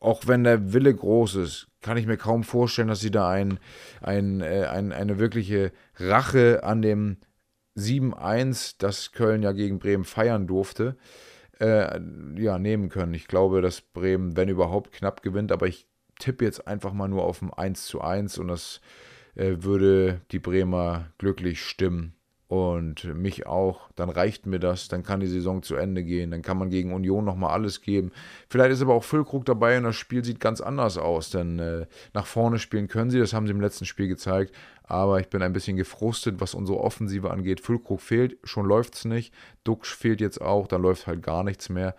auch 0.00 0.26
wenn 0.26 0.44
der 0.44 0.72
Wille 0.72 0.94
groß 0.94 1.34
ist, 1.36 1.68
kann 1.80 1.96
ich 1.96 2.06
mir 2.06 2.16
kaum 2.16 2.44
vorstellen, 2.44 2.88
dass 2.88 3.00
sie 3.00 3.10
da 3.10 3.28
ein, 3.28 3.58
ein, 4.00 4.40
äh, 4.40 4.66
ein, 4.66 4.92
eine 4.92 5.18
wirkliche 5.18 5.72
Rache 5.96 6.62
an 6.62 6.82
dem 6.82 7.18
7-1, 7.78 8.76
das 8.78 9.12
Köln 9.12 9.42
ja 9.42 9.52
gegen 9.52 9.78
Bremen 9.78 10.04
feiern 10.04 10.46
durfte, 10.46 10.96
äh, 11.60 12.00
ja, 12.36 12.58
nehmen 12.58 12.88
können. 12.88 13.14
Ich 13.14 13.28
glaube, 13.28 13.62
dass 13.62 13.80
Bremen, 13.80 14.36
wenn 14.36 14.48
überhaupt, 14.48 14.92
knapp 14.92 15.22
gewinnt, 15.22 15.52
aber 15.52 15.66
ich 15.66 15.86
tippe 16.18 16.44
jetzt 16.44 16.66
einfach 16.66 16.92
mal 16.92 17.08
nur 17.08 17.24
auf 17.24 17.42
ein 17.42 17.52
1 17.52 17.86
zu 17.86 18.00
1 18.00 18.38
und 18.38 18.48
das 18.48 18.80
äh, 19.34 19.56
würde 19.60 20.20
die 20.32 20.40
Bremer 20.40 21.10
glücklich 21.18 21.62
stimmen. 21.62 22.17
Und 22.48 23.04
mich 23.14 23.46
auch, 23.46 23.90
dann 23.94 24.08
reicht 24.08 24.46
mir 24.46 24.58
das, 24.58 24.88
dann 24.88 25.02
kann 25.02 25.20
die 25.20 25.26
Saison 25.26 25.62
zu 25.62 25.76
Ende 25.76 26.02
gehen, 26.02 26.30
dann 26.30 26.40
kann 26.40 26.56
man 26.56 26.70
gegen 26.70 26.94
Union 26.94 27.26
nochmal 27.26 27.52
alles 27.52 27.82
geben. 27.82 28.10
Vielleicht 28.48 28.72
ist 28.72 28.80
aber 28.80 28.94
auch 28.94 29.04
Füllkrug 29.04 29.44
dabei 29.44 29.76
und 29.76 29.84
das 29.84 29.96
Spiel 29.96 30.24
sieht 30.24 30.40
ganz 30.40 30.62
anders 30.62 30.96
aus, 30.96 31.28
denn 31.28 31.58
äh, 31.58 31.86
nach 32.14 32.24
vorne 32.24 32.58
spielen 32.58 32.88
können 32.88 33.10
sie, 33.10 33.18
das 33.18 33.34
haben 33.34 33.46
sie 33.46 33.52
im 33.52 33.60
letzten 33.60 33.84
Spiel 33.84 34.08
gezeigt, 34.08 34.54
aber 34.82 35.20
ich 35.20 35.28
bin 35.28 35.42
ein 35.42 35.52
bisschen 35.52 35.76
gefrustet, 35.76 36.40
was 36.40 36.54
unsere 36.54 36.80
Offensive 36.80 37.30
angeht. 37.30 37.60
Füllkrug 37.60 38.00
fehlt, 38.00 38.38
schon 38.44 38.64
läuft 38.64 38.94
es 38.94 39.04
nicht, 39.04 39.34
Duxch 39.64 39.94
fehlt 39.94 40.22
jetzt 40.22 40.40
auch, 40.40 40.66
dann 40.68 40.80
läuft 40.80 41.06
halt 41.06 41.22
gar 41.22 41.44
nichts 41.44 41.68
mehr. 41.68 41.94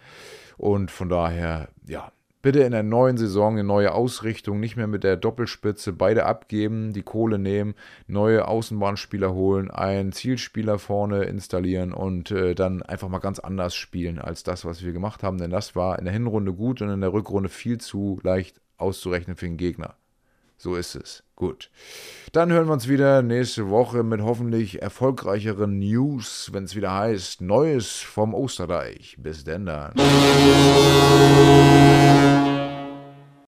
Und 0.58 0.90
von 0.90 1.10
daher, 1.10 1.70
ja, 1.86 2.12
bitte 2.42 2.62
in 2.62 2.72
der 2.72 2.84
neuen 2.84 3.18
Saison 3.18 3.54
eine 3.54 3.64
neue 3.64 3.94
Ausrichtung, 3.94 4.60
nicht 4.60 4.76
mehr 4.76 4.88
mit 4.88 5.04
der 5.04 5.18
Doppelspitze, 5.18 5.94
beide 5.94 6.26
abgeben, 6.26 6.94
die 6.94 7.02
Kohle 7.02 7.38
nehmen, 7.38 7.76
neue 8.08 8.48
Außenbahnspieler 8.48 9.34
holen, 9.34 9.72
einen 9.72 10.12
Zielspieler 10.12 10.80
vorne 10.80 11.24
installieren 11.24 11.94
und 11.94 12.32
äh, 12.32 12.56
dann 12.56 12.82
einfach 12.82 13.10
mal 13.10 13.20
ganz 13.20 13.40
anders 13.40 13.76
spielen 13.76 14.20
als 14.20 14.44
das, 14.44 14.66
was 14.66 14.84
wir 14.84 14.94
gemacht 14.94 15.24
haben. 15.24 15.38
Denn 15.38 15.52
das 15.52 15.76
war 15.76 16.00
in 16.00 16.06
der 16.06 16.14
Hinrunde 16.14 16.54
gut 16.54 16.82
und 16.82 16.90
in 16.90 17.02
der 17.02 17.14
Rückrunde 17.14 17.50
viel 17.50 17.80
zu 17.80 18.20
leicht 18.24 18.62
auszurechnen 18.78 19.36
für 19.36 19.46
den 19.46 19.58
Gegner. 19.58 19.96
So 20.62 20.76
ist 20.76 20.96
es. 20.96 21.24
Gut. 21.38 21.72
Dann 22.34 22.52
hören 22.52 22.68
wir 22.68 22.74
uns 22.74 22.90
wieder 22.90 23.22
nächste 23.22 23.70
Woche 23.70 24.04
mit 24.04 24.22
hoffentlich 24.22 24.82
erfolgreicheren 24.82 25.80
News, 25.80 26.50
wenn 26.52 26.66
es 26.66 26.76
wieder 26.76 26.94
heißt 26.94 27.40
Neues 27.40 28.02
vom 28.02 28.34
Osterreich. 28.34 29.16
Bis 29.18 29.46
denn 29.46 29.66
dann. 29.66 29.94